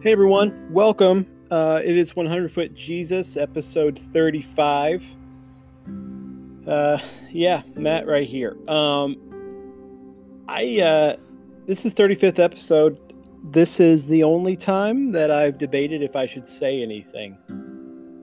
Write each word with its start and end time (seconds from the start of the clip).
Hey 0.00 0.12
everyone, 0.12 0.72
welcome. 0.72 1.26
Uh, 1.50 1.80
it 1.84 1.96
is 1.96 2.14
100 2.14 2.52
Foot 2.52 2.72
Jesus, 2.72 3.36
episode 3.36 3.98
35. 3.98 5.16
Uh, 6.64 6.98
yeah, 7.30 7.62
Matt 7.74 8.06
right 8.06 8.24
here. 8.28 8.56
Um, 8.70 9.16
I 10.46 10.80
uh, 10.80 11.16
this 11.66 11.84
is 11.84 11.96
35th 11.96 12.38
episode. 12.38 12.96
This 13.42 13.80
is 13.80 14.06
the 14.06 14.22
only 14.22 14.56
time 14.56 15.10
that 15.10 15.32
I've 15.32 15.58
debated 15.58 16.00
if 16.00 16.14
I 16.14 16.26
should 16.26 16.48
say 16.48 16.80
anything 16.80 17.36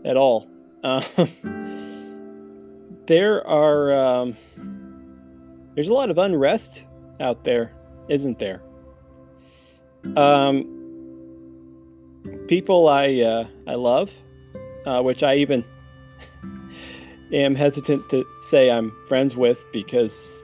at 0.05 0.15
all. 0.15 0.47
Um, 0.85 1.03
there 3.05 3.45
are 3.45 3.93
um, 3.93 4.37
there's 5.75 5.89
a 5.89 5.93
lot 5.93 6.09
of 6.09 6.17
unrest 6.19 6.83
out 7.19 7.43
there, 7.43 7.73
isn't 8.07 8.39
there? 8.39 8.63
Um, 10.15 10.74
people 12.47 12.87
I 12.87 13.21
uh, 13.21 13.47
I 13.67 13.75
love, 13.75 14.15
uh, 14.85 15.01
which 15.01 15.23
I 15.23 15.35
even 15.35 15.63
am 17.31 17.55
hesitant 17.55 18.09
to 18.09 18.25
say 18.41 18.71
I'm 18.71 18.91
friends 19.07 19.35
with 19.35 19.65
because 19.71 20.41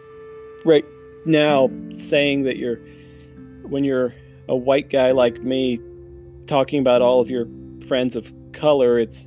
right 0.65 0.85
now 1.25 1.69
saying 1.93 2.43
that 2.43 2.57
you're 2.57 2.79
when 3.63 3.83
you're 3.83 4.13
a 4.47 4.55
white 4.55 4.89
guy 4.89 5.11
like 5.11 5.41
me 5.41 5.79
talking 6.47 6.79
about 6.79 7.01
all 7.01 7.21
of 7.21 7.29
your 7.29 7.47
friends 7.87 8.15
of 8.15 8.33
color, 8.51 8.99
it 8.99 9.25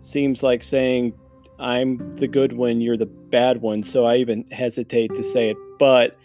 seems 0.00 0.42
like 0.42 0.62
saying 0.62 1.14
I'm 1.58 2.16
the 2.16 2.28
good 2.28 2.52
one, 2.52 2.80
you're 2.80 2.96
the 2.96 3.06
bad 3.06 3.60
one. 3.60 3.82
So 3.82 4.04
I 4.04 4.16
even 4.16 4.46
hesitate 4.50 5.14
to 5.14 5.22
say 5.22 5.50
it, 5.50 5.56
but 5.78 6.18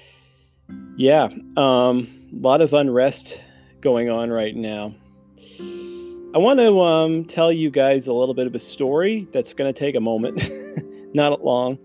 yeah, 0.96 1.30
um, 1.58 2.08
a 2.32 2.40
lot 2.40 2.62
of 2.62 2.74
unrest 2.74 3.40
going 3.82 4.10
on 4.10 4.30
right 4.30 4.56
now. 4.56 4.96
I 5.60 6.40
want 6.40 6.60
to 6.60 6.82
um, 6.82 7.26
tell 7.26 7.52
you 7.52 7.70
guys 7.70 8.08
a 8.08 8.14
little 8.14 8.34
bit 8.34 8.48
of 8.48 8.56
a 8.56 8.60
story 8.60 9.28
that's 9.32 9.54
going 9.54 9.72
to 9.72 9.80
take 9.80 9.96
a 9.96 10.00
moment, 10.00 10.42
not 11.14 11.44
long, 11.46 11.78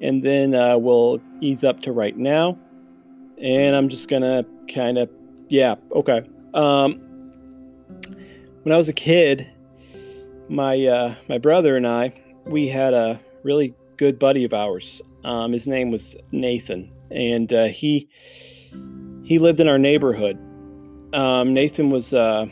and 0.00 0.22
then 0.22 0.54
uh, 0.54 0.76
we'll 0.76 1.22
ease 1.40 1.64
up 1.64 1.80
to 1.82 1.92
right 1.92 2.16
now. 2.16 2.58
And 3.38 3.74
I'm 3.74 3.88
just 3.88 4.08
going 4.08 4.22
to 4.22 4.46
kind 4.72 4.98
of, 4.98 5.08
yeah, 5.48 5.76
okay. 5.92 6.28
Um, 6.52 7.00
when 8.62 8.72
I 8.72 8.76
was 8.76 8.88
a 8.88 8.92
kid, 8.92 9.50
my 10.48 10.84
uh, 10.86 11.14
my 11.28 11.38
brother 11.38 11.76
and 11.76 11.86
I, 11.86 12.12
we 12.44 12.68
had 12.68 12.94
a 12.94 13.20
really 13.42 13.74
good 13.96 14.18
buddy 14.18 14.44
of 14.44 14.52
ours. 14.52 15.00
Um, 15.24 15.52
his 15.52 15.66
name 15.66 15.90
was 15.90 16.16
Nathan, 16.30 16.92
and 17.10 17.52
uh, 17.52 17.66
he 17.66 18.08
he 19.22 19.38
lived 19.38 19.60
in 19.60 19.68
our 19.68 19.78
neighborhood. 19.78 20.38
Um, 21.14 21.54
Nathan 21.54 21.90
was 21.90 22.12
uh, 22.12 22.46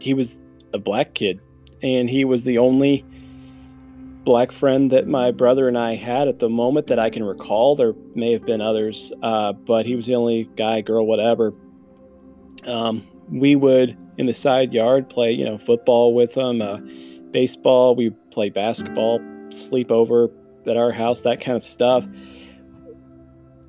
he 0.00 0.14
was 0.14 0.40
a 0.72 0.78
black 0.78 1.14
kid, 1.14 1.40
and 1.82 2.08
he 2.08 2.24
was 2.24 2.44
the 2.44 2.58
only 2.58 3.04
black 4.26 4.50
friend 4.50 4.90
that 4.90 5.06
my 5.06 5.30
brother 5.30 5.68
and 5.68 5.78
I 5.78 5.94
had 5.94 6.26
at 6.26 6.40
the 6.40 6.48
moment 6.48 6.88
that 6.88 6.98
I 6.98 7.10
can 7.10 7.22
recall. 7.22 7.76
There 7.76 7.94
may 8.14 8.32
have 8.32 8.44
been 8.44 8.60
others, 8.60 9.12
uh, 9.22 9.52
but 9.52 9.86
he 9.86 9.94
was 9.94 10.06
the 10.06 10.16
only 10.16 10.50
guy, 10.56 10.80
girl, 10.80 11.06
whatever. 11.06 11.54
Um, 12.66 13.06
we 13.28 13.54
would 13.54 13.96
in 14.18 14.26
the 14.26 14.34
side 14.34 14.72
yard 14.72 15.08
play, 15.08 15.32
you 15.32 15.44
know, 15.44 15.58
football 15.58 16.12
with 16.12 16.36
him, 16.36 16.60
uh, 16.60 16.78
baseball. 17.30 17.94
We 17.94 18.10
play 18.30 18.50
basketball, 18.50 19.20
sleep 19.50 19.92
over 19.92 20.28
at 20.66 20.76
our 20.76 20.90
house, 20.90 21.22
that 21.22 21.40
kind 21.40 21.54
of 21.54 21.62
stuff. 21.62 22.06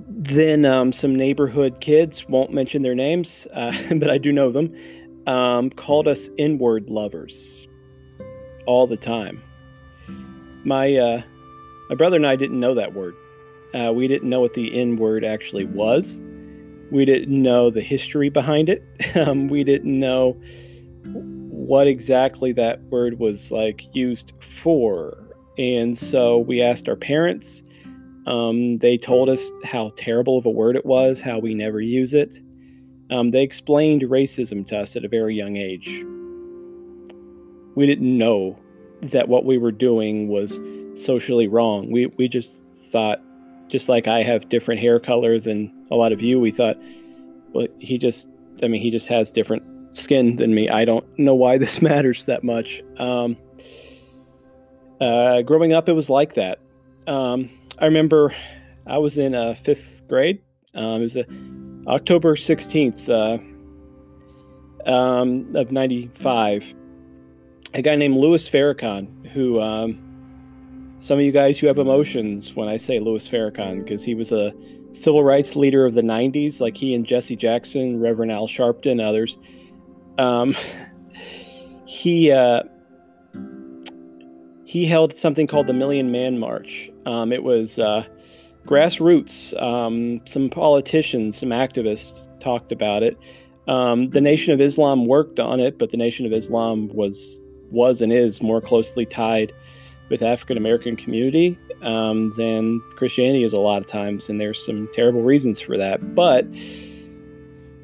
Then 0.09 0.65
um, 0.65 0.91
some 0.91 1.15
neighborhood 1.15 1.81
kids 1.81 2.27
won't 2.27 2.51
mention 2.51 2.81
their 2.81 2.95
names, 2.95 3.45
uh, 3.53 3.71
but 3.95 4.09
I 4.09 4.17
do 4.17 4.31
know 4.31 4.51
them 4.51 4.73
um, 5.27 5.69
called 5.69 6.07
us 6.07 6.29
inward 6.37 6.89
lovers 6.89 7.67
all 8.65 8.87
the 8.87 8.97
time. 8.97 9.43
My 10.63 10.95
uh, 10.95 11.21
my 11.89 11.95
brother 11.95 12.15
and 12.15 12.25
I 12.25 12.35
didn't 12.35 12.59
know 12.59 12.73
that 12.73 12.93
word. 12.93 13.15
Uh, 13.73 13.91
we 13.93 14.07
didn't 14.07 14.29
know 14.29 14.39
what 14.39 14.53
the 14.53 14.73
N 14.73 14.95
word 14.95 15.23
actually 15.23 15.65
was. 15.65 16.19
We 16.89 17.05
didn't 17.05 17.41
know 17.41 17.69
the 17.69 17.81
history 17.81 18.29
behind 18.29 18.69
it. 18.69 18.83
Um, 19.15 19.47
we 19.47 19.63
didn't 19.63 19.99
know 19.99 20.33
what 21.13 21.87
exactly 21.87 22.51
that 22.53 22.81
word 22.83 23.19
was 23.19 23.51
like 23.51 23.83
used 23.95 24.31
for. 24.39 25.17
And 25.57 25.97
so 25.97 26.37
we 26.37 26.61
asked 26.61 26.87
our 26.87 26.95
parents. 26.95 27.63
Um, 28.27 28.77
they 28.77 28.97
told 28.97 29.27
us 29.27 29.49
how 29.63 29.91
terrible 29.95 30.37
of 30.37 30.45
a 30.45 30.51
word 30.51 30.75
it 30.75 30.85
was, 30.85 31.19
how 31.19 31.39
we 31.39 31.55
never 31.55 31.81
use 31.81 32.13
it. 32.13 32.39
Um, 33.09 33.31
they 33.31 33.43
explained 33.43 34.01
racism 34.03 34.67
to 34.67 34.79
us 34.79 34.95
at 34.95 35.05
a 35.05 35.07
very 35.07 35.35
young 35.35 35.55
age. 35.55 36.03
We 37.75 37.85
didn't 37.85 38.17
know 38.17 38.59
that 39.01 39.29
what 39.29 39.45
we 39.45 39.57
were 39.57 39.71
doing 39.71 40.27
was 40.27 40.59
socially 40.95 41.47
wrong. 41.47 41.91
We, 41.91 42.07
we 42.17 42.27
just 42.27 42.67
thought, 42.67 43.19
just 43.67 43.87
like 43.87 44.07
I 44.07 44.23
have 44.23 44.49
different 44.49 44.81
hair 44.81 44.99
color 44.99 45.39
than 45.39 45.71
a 45.91 45.95
lot 45.95 46.11
of 46.11 46.21
you, 46.21 46.39
we 46.39 46.51
thought, 46.51 46.77
well, 47.53 47.67
he 47.79 47.97
just, 47.97 48.27
I 48.63 48.67
mean, 48.67 48.81
he 48.81 48.91
just 48.91 49.07
has 49.07 49.29
different 49.29 49.63
skin 49.97 50.35
than 50.37 50.53
me. 50.53 50.69
I 50.69 50.85
don't 50.85 51.05
know 51.17 51.35
why 51.35 51.57
this 51.57 51.81
matters 51.81 52.25
that 52.25 52.43
much. 52.43 52.81
Um, 52.97 53.37
uh, 54.99 55.43
growing 55.43 55.73
up, 55.73 55.87
it 55.87 55.93
was 55.93 56.09
like 56.09 56.33
that. 56.33 56.59
Um, 57.05 57.49
I 57.77 57.85
remember 57.85 58.35
I 58.85 58.97
was 58.97 59.17
in 59.17 59.35
uh, 59.35 59.53
fifth 59.53 60.01
grade. 60.07 60.41
Um, 60.73 61.01
it 61.01 61.03
was 61.03 61.15
a 61.15 61.25
October 61.87 62.35
16th 62.35 63.07
uh, 63.09 64.91
um, 64.91 65.55
of 65.55 65.71
95, 65.71 66.75
a 67.73 67.81
guy 67.81 67.95
named 67.95 68.17
Louis 68.17 68.47
Farrakhan, 68.47 69.27
who 69.27 69.61
um, 69.61 70.97
some 70.99 71.19
of 71.19 71.23
you 71.23 71.31
guys 71.31 71.59
who 71.59 71.67
have 71.67 71.77
emotions 71.77 72.53
when 72.55 72.67
I 72.67 72.75
say 72.75 72.99
Louis 72.99 73.25
Farrakhan, 73.25 73.83
because 73.83 74.03
he 74.03 74.15
was 74.15 74.33
a 74.33 74.53
civil 74.91 75.23
rights 75.23 75.55
leader 75.55 75.85
of 75.85 75.93
the 75.93 76.01
90s, 76.01 76.59
like 76.59 76.75
he 76.75 76.93
and 76.93 77.05
Jesse 77.05 77.35
Jackson, 77.37 78.01
Reverend 78.01 78.31
Al 78.31 78.47
Sharpton, 78.47 79.01
others. 79.01 79.37
Um, 80.17 80.55
he 81.85 82.31
uh, 82.31 82.63
he 84.65 84.85
held 84.85 85.15
something 85.15 85.47
called 85.47 85.67
the 85.67 85.73
Million 85.73 86.11
Man 86.11 86.37
March. 86.37 86.89
Um, 87.05 87.31
it 87.31 87.43
was 87.43 87.79
uh, 87.79 88.05
grassroots. 88.67 89.59
Um, 89.61 90.21
some 90.27 90.49
politicians, 90.49 91.37
some 91.37 91.49
activists 91.49 92.13
talked 92.39 92.71
about 92.71 93.01
it. 93.01 93.17
Um, 93.67 94.11
the 94.11 94.21
Nation 94.21 94.53
of 94.53 94.61
Islam 94.61 95.05
worked 95.05 95.39
on 95.39 95.59
it, 95.59 95.77
but 95.77 95.89
the 95.89 95.97
Nation 95.97 96.25
of 96.25 96.31
Islam 96.31 96.89
was 96.89 97.37
was 97.69 98.01
and 98.01 98.13
is 98.13 98.41
more 98.41 98.61
closely 98.61 99.05
tied 99.05 99.51
with 100.09 100.21
African 100.21 100.55
American 100.57 100.95
community 100.95 101.57
um, 101.81 102.31
than 102.37 102.81
Christianity 102.95 103.43
is 103.43 103.53
a 103.53 103.59
lot 103.59 103.81
of 103.81 103.87
times, 103.87 104.29
and 104.29 104.39
there's 104.39 104.63
some 104.65 104.87
terrible 104.93 105.21
reasons 105.21 105.59
for 105.59 105.77
that. 105.77 106.15
But 106.15 106.45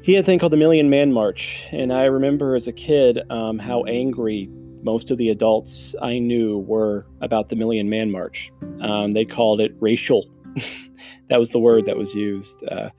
he 0.02 0.14
had 0.14 0.24
a 0.24 0.26
thing 0.26 0.38
called 0.38 0.52
the 0.52 0.58
Million 0.58 0.90
Man 0.90 1.12
March, 1.12 1.66
and 1.70 1.92
I 1.92 2.04
remember 2.04 2.56
as 2.56 2.66
a 2.66 2.72
kid 2.72 3.20
um, 3.30 3.58
how 3.58 3.84
angry 3.84 4.48
most 4.82 5.10
of 5.10 5.18
the 5.18 5.30
adults 5.30 5.94
I 6.02 6.18
knew 6.18 6.58
were 6.58 7.06
about 7.20 7.48
the 7.48 7.56
Million 7.56 7.88
Man 7.88 8.10
March. 8.10 8.52
Um, 8.80 9.14
they 9.14 9.24
called 9.24 9.60
it 9.60 9.74
racial 9.80 10.28
that 11.28 11.38
was 11.38 11.50
the 11.50 11.58
word 11.58 11.86
that 11.86 11.96
was 11.96 12.14
used. 12.14 12.62
Uh, 12.64 12.90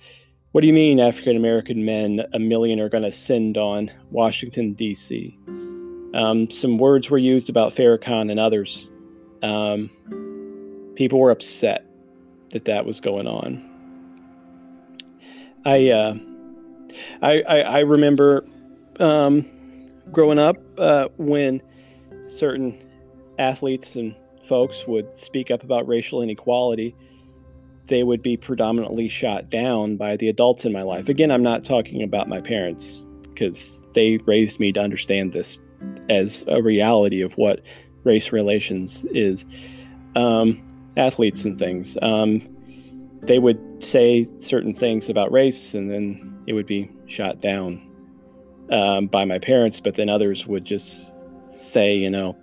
what 0.51 0.61
do 0.61 0.67
you 0.67 0.73
mean, 0.73 0.99
African 0.99 1.35
American 1.35 1.83
men, 1.83 2.21
a 2.33 2.39
million, 2.39 2.79
are 2.79 2.89
going 2.89 3.03
to 3.03 3.11
send 3.11 3.57
on 3.57 3.91
Washington, 4.09 4.73
D.C.? 4.73 5.37
Um, 6.13 6.49
some 6.49 6.77
words 6.77 7.09
were 7.09 7.17
used 7.17 7.49
about 7.49 7.73
Farrakhan 7.73 8.31
and 8.31 8.39
others. 8.39 8.89
Um, 9.43 9.89
people 10.95 11.19
were 11.19 11.31
upset 11.31 11.85
that 12.51 12.65
that 12.65 12.85
was 12.85 13.01
going 13.01 13.27
on. 13.27 13.69
I, 15.65 15.89
uh, 15.89 16.15
I, 17.21 17.41
I, 17.41 17.59
I, 17.59 17.79
remember 17.79 18.47
um, 18.99 19.45
growing 20.11 20.39
up 20.39 20.55
uh, 20.77 21.09
when 21.17 21.61
certain 22.27 22.81
athletes 23.37 23.95
and 23.97 24.15
folks 24.45 24.87
would 24.87 25.17
speak 25.17 25.51
up 25.51 25.63
about 25.63 25.85
racial 25.87 26.21
inequality 26.21 26.95
they 27.87 28.03
would 28.03 28.21
be 28.21 28.37
predominantly 28.37 29.07
shot 29.07 29.49
down 29.49 29.97
by 29.97 30.17
the 30.17 30.29
adults 30.29 30.65
in 30.65 30.73
my 30.73 30.81
life. 30.81 31.09
Again, 31.09 31.31
I'm 31.31 31.43
not 31.43 31.63
talking 31.63 32.01
about 32.01 32.27
my 32.27 32.41
parents 32.41 33.07
because 33.23 33.79
they 33.93 34.17
raised 34.25 34.59
me 34.59 34.71
to 34.71 34.79
understand 34.79 35.33
this 35.33 35.59
as 36.09 36.43
a 36.47 36.61
reality 36.61 37.21
of 37.21 37.33
what 37.33 37.61
race 38.03 38.31
relations 38.31 39.03
is. 39.11 39.45
Um, 40.15 40.65
athletes 40.97 41.45
and 41.45 41.59
things. 41.59 41.97
Um, 42.01 42.41
they 43.21 43.39
would 43.39 43.83
say 43.83 44.27
certain 44.39 44.73
things 44.73 45.09
about 45.09 45.31
race 45.31 45.73
and 45.73 45.91
then 45.91 46.43
it 46.47 46.53
would 46.53 46.67
be 46.67 46.89
shot 47.07 47.41
down 47.41 47.81
um, 48.71 49.07
by 49.07 49.25
my 49.25 49.39
parents, 49.39 49.79
but 49.79 49.95
then 49.95 50.09
others 50.09 50.47
would 50.47 50.65
just 50.65 51.11
say, 51.49 51.95
you 51.95 52.09
know, 52.09 52.37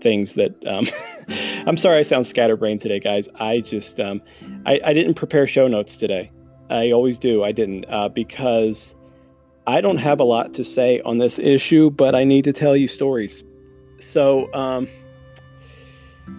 things 0.00 0.34
that 0.34 0.66
um, 0.66 0.88
I'm 1.66 1.76
sorry 1.76 1.98
I 1.98 2.02
sound 2.02 2.26
scatterbrained 2.26 2.80
today, 2.80 3.00
guys. 3.00 3.28
I 3.36 3.60
just 3.60 4.00
um, 4.00 4.22
I, 4.66 4.80
I, 4.84 4.92
didn't 4.92 5.14
prepare 5.14 5.46
show 5.46 5.68
notes 5.68 5.96
today. 5.96 6.30
I 6.68 6.90
always 6.92 7.18
do. 7.18 7.44
I 7.44 7.52
didn't 7.52 7.84
uh, 7.88 8.08
because 8.08 8.94
I 9.66 9.80
don't 9.80 9.98
have 9.98 10.20
a 10.20 10.24
lot 10.24 10.54
to 10.54 10.64
say 10.64 11.00
on 11.00 11.18
this 11.18 11.38
issue, 11.38 11.90
but 11.90 12.14
I 12.14 12.24
need 12.24 12.44
to 12.44 12.52
tell 12.52 12.76
you 12.76 12.88
stories. 12.88 13.44
So, 13.98 14.52
um, 14.54 14.88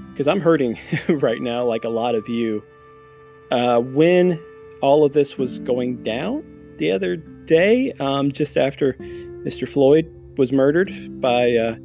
because 0.10 0.28
I'm 0.28 0.42
hurting 0.42 0.78
right 1.10 1.42
now, 1.42 1.64
like 1.64 1.84
a 1.84 1.90
lot 1.90 2.16
of 2.16 2.28
you. 2.28 2.64
Uh, 3.52 3.80
when 3.80 4.42
all 4.82 5.06
of 5.06 5.14
this 5.14 5.38
was 5.38 5.60
going 5.60 6.04
down 6.04 6.44
the 6.78 6.92
other 6.92 7.18
day, 7.18 7.92
um, 8.00 8.32
just 8.32 8.58
after 8.58 8.94
Mr. 8.94 9.68
Floyd 9.68 10.10
was 10.38 10.52
murdered 10.52 11.22
by 11.22 11.56
uh, 11.56 11.76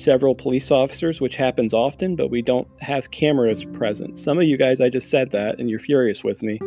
several 0.00 0.34
police 0.34 0.70
officers, 0.70 1.20
which 1.20 1.36
happens 1.36 1.74
often, 1.74 2.16
but 2.16 2.30
we 2.30 2.42
don't 2.42 2.66
have 2.80 3.10
cameras 3.10 3.64
present. 3.64 4.18
Some 4.18 4.38
of 4.38 4.44
you 4.44 4.56
guys, 4.56 4.80
I 4.80 4.88
just 4.88 5.10
said 5.10 5.30
that, 5.32 5.58
and 5.58 5.68
you're 5.68 5.80
furious 5.80 6.24
with 6.24 6.42
me. 6.42 6.58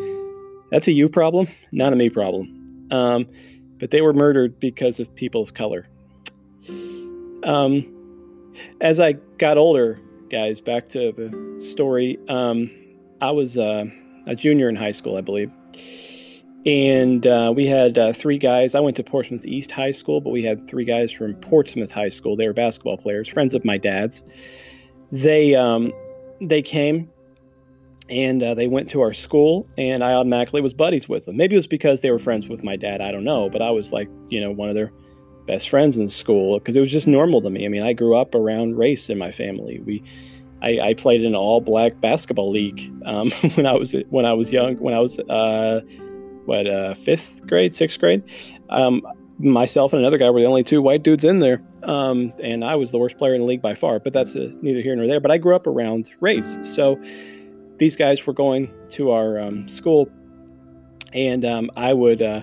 That's 0.72 0.88
a 0.88 0.92
you 0.92 1.10
problem, 1.10 1.48
not 1.72 1.94
a 1.94 1.96
me 1.96 2.10
problem. 2.10 2.88
Um, 2.92 3.28
but 3.80 3.92
they 3.92 4.02
were 4.02 4.14
murdered 4.14 4.60
because 4.60 5.00
of 5.00 5.14
people 5.16 5.42
of 5.42 5.54
color. 5.54 5.88
Um, 7.44 7.86
as 8.80 9.00
I 9.00 9.14
got 9.38 9.58
older, 9.58 10.00
guys, 10.30 10.62
back 10.62 10.90
to 10.90 11.12
the 11.12 11.64
story, 11.64 12.18
um, 12.30 12.70
I 13.20 13.32
was 13.32 13.58
uh, 13.58 13.86
a 14.28 14.36
junior 14.36 14.70
in 14.70 14.76
high 14.76 14.92
school, 14.92 15.18
I 15.18 15.22
believe. 15.22 15.52
And 16.66 17.28
uh, 17.28 17.52
we 17.56 17.66
had 17.66 17.98
uh, 17.98 18.14
three 18.14 18.38
guys. 18.38 18.74
I 18.74 18.80
went 18.80 18.96
to 18.98 19.04
Portsmouth 19.04 19.46
East 19.46 19.72
High 19.72 19.92
School, 19.92 20.22
but 20.22 20.30
we 20.30 20.44
had 20.44 20.68
three 20.68 20.86
guys 20.86 21.12
from 21.12 21.36
Portsmouth 21.36 21.92
High 21.92 22.10
School. 22.10 22.38
They 22.38 22.48
were 22.48 22.54
basketball 22.54 22.98
players, 22.98 23.28
friends 23.28 23.54
of 23.54 23.66
my 23.66 23.78
dad's. 23.78 24.24
They 25.12 25.56
um, 25.56 25.92
they 26.40 26.62
came 26.62 27.10
and 28.10 28.44
uh, 28.44 28.54
they 28.54 28.68
went 28.68 28.90
to 28.92 29.02
our 29.02 29.14
school, 29.14 29.68
and 29.78 30.04
I 30.04 30.14
automatically 30.14 30.62
was 30.62 30.74
buddies 30.74 31.08
with 31.10 31.26
them. 31.26 31.38
Maybe 31.38 31.56
it 31.56 31.60
was 31.60 31.68
because 31.68 32.02
they 32.02 32.12
were 32.12 32.20
friends 32.20 32.48
with 32.48 32.64
my 32.64 32.76
dad. 32.76 33.02
I 33.02 33.12
don't 33.12 33.24
know, 33.24 33.50
but 33.50 33.62
I 33.62 33.72
was 33.72 33.92
like, 33.92 34.10
you 34.30 34.40
know, 34.40 34.52
one 34.52 34.70
of 34.70 34.76
their 34.76 34.92
best 35.46 35.70
friends 35.70 35.98
in 35.98 36.10
school 36.10 36.60
because 36.60 36.76
it 36.76 36.80
was 36.80 36.92
just 36.92 37.08
normal 37.08 37.42
to 37.42 37.50
me. 37.50 37.66
I 37.66 37.68
mean, 37.68 37.84
I 37.84 37.94
grew 37.94 38.16
up 38.16 38.36
around 38.36 38.78
race 38.78 39.10
in 39.10 39.18
my 39.18 39.32
family. 39.32 39.80
We 39.80 40.04
I, 40.62 40.80
I, 40.80 40.94
played 40.94 41.22
in 41.22 41.28
an 41.28 41.36
all-black 41.36 42.00
basketball 42.00 42.50
league 42.50 42.90
um, 43.06 43.32
when 43.56 43.66
I 43.66 43.74
was 43.74 43.94
when 44.10 44.26
I 44.26 44.34
was 44.34 44.52
young. 44.52 44.78
When 44.78 44.94
I 44.94 45.00
was 45.00 45.20
uh, 45.20 45.82
what 46.46 46.68
uh, 46.68 46.94
fifth 46.94 47.46
grade, 47.48 47.74
sixth 47.74 48.00
grade. 48.00 48.24
Um, 48.70 49.02
myself 49.40 49.94
and 49.94 50.00
another 50.00 50.18
guy 50.18 50.30
were 50.30 50.40
the 50.40 50.46
only 50.46 50.64
two 50.64 50.82
white 50.82 51.04
dudes 51.04 51.24
in 51.24 51.40
there, 51.40 51.62
um, 51.84 52.34
and 52.42 52.64
I 52.64 52.76
was 52.76 52.92
the 52.92 52.98
worst 52.98 53.18
player 53.18 53.34
in 53.34 53.42
the 53.42 53.48
league 53.48 53.62
by 53.62 53.76
far. 53.76 54.00
But 54.00 54.14
that's 54.14 54.36
uh, 54.36 54.52
neither 54.62 54.82
here 54.82 54.96
nor 54.96 55.08
there. 55.08 55.20
But 55.20 55.32
I 55.32 55.38
grew 55.38 55.56
up 55.56 55.68
around 55.68 56.10
race, 56.20 56.58
so 56.76 57.02
these 57.78 57.96
guys 57.96 58.26
were 58.26 58.34
going 58.34 58.72
to 58.92 59.12
our 59.12 59.40
um, 59.40 59.68
school, 59.68 60.10
and 61.14 61.46
um, 61.46 61.70
I 61.76 61.94
would 61.94 62.22
uh, 62.22 62.42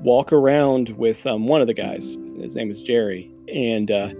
walk 0.00 0.32
around 0.32 0.90
with 0.90 1.26
um, 1.26 1.46
one 1.46 1.60
of 1.60 1.66
the 1.66 1.74
guys. 1.74 2.16
His 2.38 2.56
name 2.56 2.68
was 2.68 2.82
Jerry, 2.82 3.30
and 3.52 3.90
uh, 3.90 4.10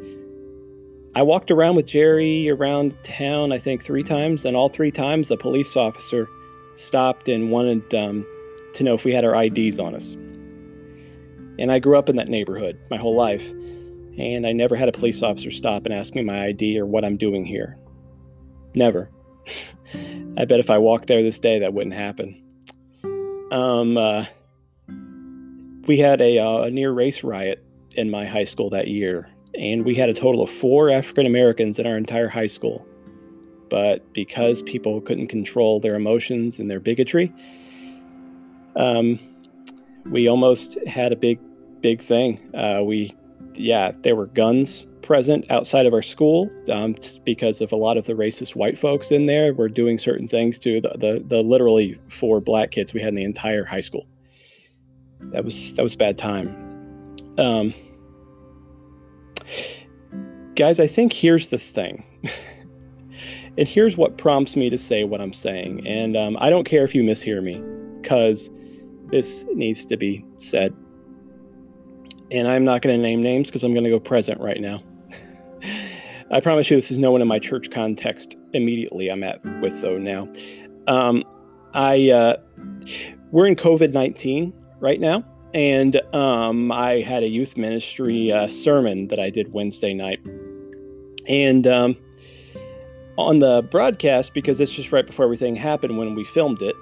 I 1.15 1.23
walked 1.23 1.51
around 1.51 1.77
with 1.77 1.87
Jerry 1.87 2.49
around 2.49 2.97
town. 3.03 3.53
I 3.53 3.59
think 3.59 3.83
three 3.83 4.03
times, 4.03 4.45
and 4.45 4.57
all 4.57 4.69
three 4.69 4.91
times 4.91 5.31
a 5.31 5.37
police 5.37 5.77
officer 5.77 6.29
stopped 6.75 7.29
and 7.29 7.51
wanted 7.51 7.95
um, 7.95 8.27
to 8.75 8.85
know 8.85 8.95
if 8.95 9.05
we 9.05 9.13
had 9.13 9.25
our 9.25 9.43
IDs 9.43 9.79
on 9.79 9.95
us. 9.95 10.15
And 11.59 11.71
I 11.71 11.79
grew 11.79 11.99
up 11.99 12.09
in 12.09 12.17
that 12.17 12.29
neighborhood 12.29 12.79
my 12.91 12.97
whole 12.97 13.15
life, 13.15 13.51
and 13.51 14.47
I 14.47 14.53
never 14.53 14.77
had 14.77 14.89
a 14.89 14.93
police 14.93 15.23
officer 15.23 15.51
stop 15.51 15.85
and 15.85 15.95
ask 15.95 16.15
me 16.15 16.23
my 16.23 16.47
ID 16.47 16.79
or 16.79 16.87
what 16.87 17.05
I'm 17.05 17.17
doing 17.17 17.45
here. 17.45 17.79
Never. 18.75 19.11
I 20.37 20.45
bet 20.45 20.61
if 20.61 20.71
I 20.71 20.79
walked 20.79 21.09
there 21.09 21.23
this 21.23 21.39
day, 21.39 21.59
that 21.59 21.75
wouldn't 21.75 21.95
happen. 21.95 22.43
Um, 23.51 23.97
uh, 23.97 24.27
we 25.87 25.99
had 25.99 26.21
a, 26.21 26.39
uh, 26.39 26.63
a 26.63 26.71
near 26.71 26.93
race 26.93 27.25
riot 27.25 27.65
in 27.93 28.11
my 28.11 28.25
high 28.25 28.45
school 28.45 28.71
that 28.71 28.89
year, 28.89 29.29
and 29.55 29.85
we 29.85 29.95
had 29.95 30.09
a 30.09 30.15
total 30.15 30.43
of 30.43 30.51
four 30.51 30.91
African 30.91 31.27
Americans 31.27 31.79
in 31.79 31.87
our 31.87 31.97
entire 31.97 32.29
high 32.29 32.47
school. 32.47 32.87
But 33.69 34.13
because 34.13 34.63
people 34.63 35.01
couldn't 35.01 35.29
control 35.29 35.81
their 35.81 35.95
emotions 35.95 36.59
and 36.59 36.71
their 36.71 36.81
bigotry, 36.81 37.33
um, 38.81 39.19
we 40.07 40.29
almost 40.29 40.79
had 40.87 41.13
a 41.13 41.17
big, 41.17 41.39
big 41.83 42.01
thing. 42.01 42.55
Uh, 42.55 42.83
we, 42.83 43.15
yeah, 43.55 43.93
there 44.03 44.17
were 44.17 44.27
guns 44.27 44.87
present 45.03 45.51
outside 45.51 45.87
of 45.87 45.93
our 45.93 46.03
school 46.03 46.51
um, 46.73 46.95
because 47.25 47.61
of 47.61 47.73
a 47.73 47.77
lot 47.77 47.97
of 47.97 48.07
the 48.07 48.13
racist 48.15 48.55
white 48.55 48.79
folks 48.79 49.11
in 49.11 49.27
there 49.27 49.53
were 49.53 49.69
doing 49.69 49.99
certain 49.99 50.27
things 50.27 50.59
to 50.59 50.81
the, 50.81 50.91
the, 50.91 51.23
the 51.27 51.43
literally 51.43 52.01
four 52.09 52.41
black 52.41 52.71
kids 52.71 52.95
we 52.95 53.01
had 53.01 53.11
in 53.11 53.17
the 53.17 53.25
entire 53.25 53.65
high 53.65 53.81
school. 53.81 54.07
That 55.33 55.45
was 55.45 55.75
that 55.75 55.83
was 55.83 55.95
bad 55.95 56.17
time. 56.17 56.49
Um, 57.37 57.75
guys, 60.55 60.81
I 60.81 60.87
think 60.87 61.13
here's 61.13 61.49
the 61.49 61.59
thing. 61.59 62.05
and 63.59 63.69
here's 63.69 63.99
what 63.99 64.17
prompts 64.17 64.57
me 64.57 64.71
to 64.71 64.79
say 64.79 65.05
what 65.05 65.21
I'm 65.21 65.35
saying. 65.35 65.87
And 65.87 66.17
um, 66.17 66.39
I 66.41 66.49
don't 66.49 66.65
care 66.65 66.85
if 66.85 66.95
you 66.95 67.03
mishear 67.03 67.43
me, 67.43 67.61
because 68.01 68.49
this 69.11 69.45
needs 69.53 69.85
to 69.87 69.97
be 69.97 70.25
said. 70.39 70.75
And 72.31 72.47
I'm 72.47 72.65
not 72.65 72.83
going 72.83 72.97
to 72.97 73.03
name 73.03 73.23
names 73.23 73.49
because 73.49 73.65
I'm 73.65 73.73
going 73.73 73.85
to 73.85 73.91
go 73.91 73.99
present 73.99 74.41
right 74.41 74.61
now. 74.61 74.83
I 76.31 76.41
promise 76.41 76.71
you, 76.71 76.77
this 76.77 76.91
is 76.91 76.99
no 76.99 77.11
one 77.11 77.23
in 77.23 77.29
my 77.29 77.41
church 77.41 77.71
context 77.71 78.37
immediately 78.53 79.09
I'm 79.09 79.25
at 79.25 79.43
with, 79.61 79.81
though, 79.81 79.99
now. 79.99 80.29
Um, 80.87 81.25
I, 81.75 82.11
uh, 82.11 82.37
we're 83.33 83.47
in 83.47 83.57
COVID 83.57 83.93
19 83.93 84.53
right 84.79 85.01
now. 85.01 85.25
And 85.53 86.01
um, 86.15 86.71
I 86.71 87.01
had 87.01 87.23
a 87.25 87.29
youth 87.29 87.57
ministry 87.57 88.31
uh, 88.31 88.47
sermon 88.47 89.09
that 89.09 89.19
I 89.19 89.31
did 89.31 89.53
Wednesday 89.53 89.93
night. 89.93 90.21
And 91.29 91.67
um, 91.67 91.97
on 93.19 93.41
the 93.41 93.63
broadcast, 93.71 94.33
because 94.33 94.61
it's 94.61 94.73
just 94.73 94.93
right 94.93 95.07
before 95.07 95.25
everything 95.25 95.57
happened 95.57 95.99
when 95.99 96.15
we 96.15 96.25
filmed 96.25 96.63
it, 96.63 96.77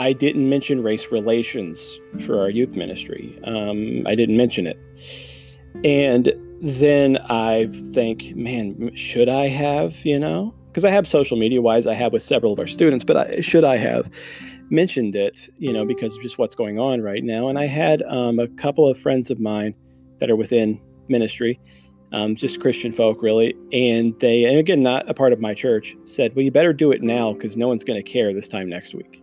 I 0.00 0.14
didn't 0.14 0.48
mention 0.48 0.82
race 0.82 1.12
relations 1.12 2.00
for 2.24 2.40
our 2.40 2.48
youth 2.48 2.74
ministry. 2.74 3.38
Um, 3.44 4.06
I 4.06 4.14
didn't 4.14 4.38
mention 4.38 4.66
it. 4.66 4.78
And 5.84 6.32
then 6.62 7.18
I 7.28 7.66
think, 7.92 8.34
man, 8.34 8.96
should 8.96 9.28
I 9.28 9.48
have, 9.48 10.02
you 10.06 10.18
know? 10.18 10.54
Because 10.68 10.86
I 10.86 10.90
have 10.90 11.06
social 11.06 11.36
media 11.36 11.60
wise, 11.60 11.86
I 11.86 11.92
have 11.92 12.14
with 12.14 12.22
several 12.22 12.54
of 12.54 12.58
our 12.58 12.66
students, 12.66 13.04
but 13.04 13.16
I, 13.18 13.40
should 13.42 13.62
I 13.62 13.76
have 13.76 14.10
mentioned 14.70 15.16
it, 15.16 15.52
you 15.58 15.70
know, 15.70 15.84
because 15.84 16.16
of 16.16 16.22
just 16.22 16.38
what's 16.38 16.54
going 16.54 16.78
on 16.78 17.02
right 17.02 17.22
now? 17.22 17.48
And 17.48 17.58
I 17.58 17.66
had 17.66 18.02
um, 18.04 18.38
a 18.38 18.48
couple 18.48 18.88
of 18.88 18.98
friends 18.98 19.28
of 19.28 19.38
mine 19.38 19.74
that 20.18 20.30
are 20.30 20.36
within 20.36 20.80
ministry, 21.08 21.60
um, 22.12 22.36
just 22.36 22.58
Christian 22.58 22.90
folk, 22.90 23.20
really. 23.20 23.54
And 23.70 24.18
they, 24.20 24.46
and 24.46 24.56
again, 24.56 24.82
not 24.82 25.10
a 25.10 25.12
part 25.12 25.34
of 25.34 25.40
my 25.40 25.52
church, 25.52 25.94
said, 26.06 26.34
well, 26.34 26.42
you 26.42 26.50
better 26.50 26.72
do 26.72 26.90
it 26.90 27.02
now 27.02 27.34
because 27.34 27.54
no 27.54 27.68
one's 27.68 27.84
going 27.84 28.02
to 28.02 28.10
care 28.10 28.32
this 28.32 28.48
time 28.48 28.70
next 28.70 28.94
week 28.94 29.22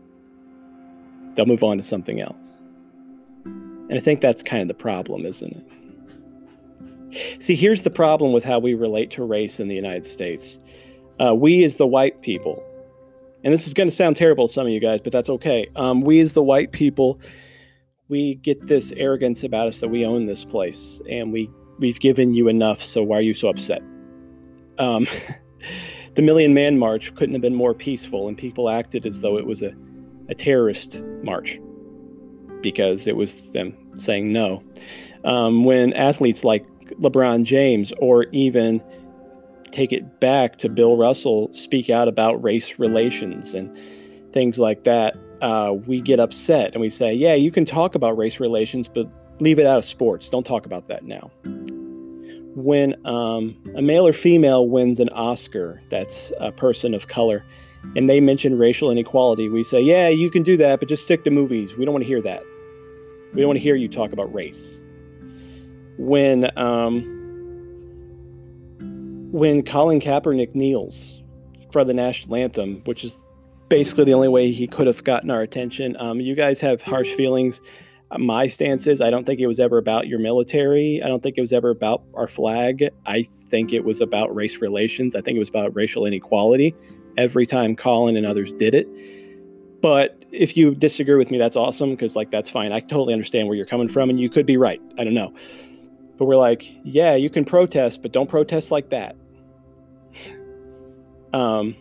they'll 1.38 1.46
move 1.46 1.64
on 1.64 1.78
to 1.78 1.84
something 1.84 2.20
else. 2.20 2.62
And 3.46 3.94
I 3.94 4.00
think 4.02 4.20
that's 4.20 4.44
kind 4.44 4.62
of 4.62 4.68
the 4.68 4.74
problem, 4.74 5.26
isn't 5.26 5.56
it? 5.56 7.42
See, 7.42 7.56
here's 7.56 7.84
the 7.84 7.90
problem 7.90 8.34
with 8.34 8.44
how 8.44 8.60
we 8.60 8.74
relate 8.74 9.12
to 9.12 9.24
race 9.24 9.62
in 9.62 9.70
the 9.70 9.76
United 9.76 10.06
States. 10.06 10.60
Uh, 11.22 11.34
we, 11.34 11.64
as 11.64 11.78
the 11.78 11.88
white 11.88 12.22
people, 12.22 12.62
and 13.44 13.54
this 13.54 13.66
is 13.66 13.74
going 13.74 13.88
to 13.88 13.96
sound 13.96 14.18
terrible 14.18 14.48
to 14.48 14.54
some 14.54 14.68
of 14.68 14.74
you 14.74 14.82
guys, 14.82 15.00
but 15.02 15.14
that's 15.14 15.30
okay. 15.30 15.68
Um, 15.76 16.02
we, 16.02 16.20
as 16.20 16.34
the 16.34 16.44
white 16.44 16.74
people, 16.74 17.20
we 18.10 18.36
get 18.36 18.68
this 18.68 18.92
arrogance 18.98 19.44
about 19.44 19.68
us 19.68 19.80
that 19.80 19.90
we 19.90 20.06
own 20.06 20.26
this 20.26 20.44
place 20.44 21.02
and 21.10 21.32
we 21.32 21.50
we've 21.80 22.00
given 22.00 22.34
you 22.34 22.48
enough. 22.48 22.84
So 22.84 23.04
why 23.04 23.18
are 23.18 23.22
you 23.22 23.34
so 23.34 23.50
upset? 23.50 23.82
Um, 24.80 25.08
the 26.16 26.22
Million 26.22 26.54
Man 26.54 26.78
March 26.80 27.14
couldn't 27.16 27.36
have 27.36 27.42
been 27.42 27.56
more 27.56 27.74
peaceful, 27.74 28.28
and 28.28 28.38
people 28.38 28.70
acted 28.70 29.06
as 29.06 29.22
though 29.22 29.38
it 29.38 29.46
was 29.46 29.62
a 29.62 29.76
a 30.30 30.36
terrorist 30.36 31.02
march 31.24 31.60
because 32.62 33.08
it 33.08 33.16
was 33.16 33.52
them 33.52 33.76
saying 34.00 34.32
no. 34.32 34.64
Um, 35.24 35.64
when 35.64 35.94
athletes 35.94 36.44
like 36.44 36.66
LeBron 37.00 37.44
James 37.44 37.94
or 38.00 38.24
even 38.32 38.82
take 39.72 39.92
it 39.92 40.20
back 40.20 40.58
to 40.58 40.70
Bill 40.70 40.98
Russell 40.98 41.52
speak 41.54 41.90
out 41.90 42.08
about 42.08 42.42
race 42.44 42.80
relations 42.80 43.54
and 43.54 43.76
things 44.34 44.58
like 44.58 44.84
that, 44.86 45.18
uh, 45.42 45.74
we 45.86 46.02
get 46.02 46.20
upset 46.20 46.74
and 46.74 46.82
we 46.82 46.90
say, 46.90 47.14
yeah, 47.14 47.36
you 47.36 47.52
can 47.52 47.66
talk 47.66 47.96
about 47.96 48.18
race 48.18 48.40
relations, 48.40 48.88
but 48.88 49.08
leave 49.40 49.60
it 49.60 49.66
out 49.66 49.78
of 49.78 49.86
sports. 49.86 50.30
Don't 50.30 50.46
talk 50.46 50.66
about 50.66 50.88
that 50.88 51.04
now. 51.04 51.32
When 52.56 52.96
um, 53.06 53.56
a 53.76 53.82
male 53.82 54.08
or 54.08 54.14
female 54.14 54.68
wins 54.68 55.00
an 55.00 55.10
Oscar, 55.10 55.82
that's 55.90 56.32
a 56.40 56.52
person 56.52 56.96
of 56.96 57.08
color, 57.08 57.46
and 57.96 58.10
they 58.10 58.20
mention 58.20 58.58
racial 58.58 58.92
inequality, 58.92 59.50
we 59.50 59.64
say, 59.64 59.82
yeah, 59.82 60.08
you 60.08 60.30
can 60.30 60.44
do 60.44 60.58
that, 60.58 60.80
but 60.80 60.90
just 60.90 61.04
stick 61.04 61.24
to 61.24 61.32
movies. 61.32 61.78
We 61.78 61.86
don't 61.86 61.94
want 61.94 62.04
to 62.04 62.08
hear 62.08 62.22
that. 62.22 62.44
We 63.34 63.42
don't 63.42 63.48
want 63.48 63.58
to 63.58 63.64
hear 63.64 63.76
you 63.76 63.88
talk 63.88 64.14
about 64.14 64.34
race. 64.34 64.82
When 65.98 66.58
um, 66.58 67.02
when 69.32 69.64
Colin 69.64 70.00
Kaepernick 70.00 70.56
kneels 70.56 71.22
for 71.72 71.84
the 71.84 71.94
national 71.94 72.36
anthem, 72.36 72.82
which 72.86 73.04
is 73.04 73.18
basically 73.70 74.06
the 74.06 74.14
only 74.14 74.30
way 74.30 74.52
he 74.52 74.68
could 74.68 74.88
have 74.88 75.04
gotten 75.04 75.30
our 75.30 75.42
attention, 75.42 75.98
um, 75.98 76.20
you 76.20 76.36
guys 76.36 76.60
have 76.62 76.82
harsh 76.82 77.10
feelings. 77.10 77.62
my 78.18 78.48
stance 78.48 78.88
is 78.88 79.02
I 79.02 79.10
don't 79.10 79.26
think 79.26 79.40
it 79.40 79.48
was 79.48 79.60
ever 79.60 79.78
about 79.78 80.08
your 80.08 80.20
military. 80.20 81.02
I 81.04 81.08
don't 81.08 81.22
think 81.22 81.38
it 81.38 81.42
was 81.42 81.52
ever 81.52 81.72
about 81.72 82.04
our 82.14 82.28
flag. 82.28 82.90
I 83.06 83.24
think 83.24 83.74
it 83.74 83.84
was 83.84 84.02
about 84.02 84.34
race 84.34 84.58
relations. 84.62 85.16
I 85.16 85.22
think 85.22 85.36
it 85.36 85.40
was 85.40 85.50
about 85.50 85.76
racial 85.76 86.06
inequality 86.06 86.76
every 87.18 87.46
time 87.46 87.76
Colin 87.76 88.16
and 88.16 88.26
others 88.26 88.52
did 88.54 88.74
it. 88.74 88.88
But 89.82 90.22
if 90.32 90.58
you 90.58 90.76
disagree 90.76 91.16
with 91.16 91.32
me, 91.32 91.38
that's 91.38 91.56
awesome 91.56 91.92
because, 91.92 92.16
like, 92.16 92.32
that's 92.32 92.50
fine. 92.50 92.72
I 92.72 92.80
totally 92.80 93.14
understand 93.14 93.48
where 93.48 93.56
you're 93.56 93.66
coming 93.66 93.90
from, 93.90 94.10
and 94.10 94.20
you 94.20 94.30
could 94.30 94.46
be 94.46 94.58
right. 94.58 94.82
I 94.98 95.04
don't 95.04 95.14
know. 95.14 95.34
But 96.18 96.26
we're 96.26 96.38
like, 96.38 96.76
yeah, 96.84 97.16
you 97.16 97.30
can 97.30 97.46
protest, 97.46 98.02
but 98.02 98.12
don't 98.12 98.30
protest 98.30 98.72
like 98.72 98.90
that. 98.90 99.16
um, 101.34 101.76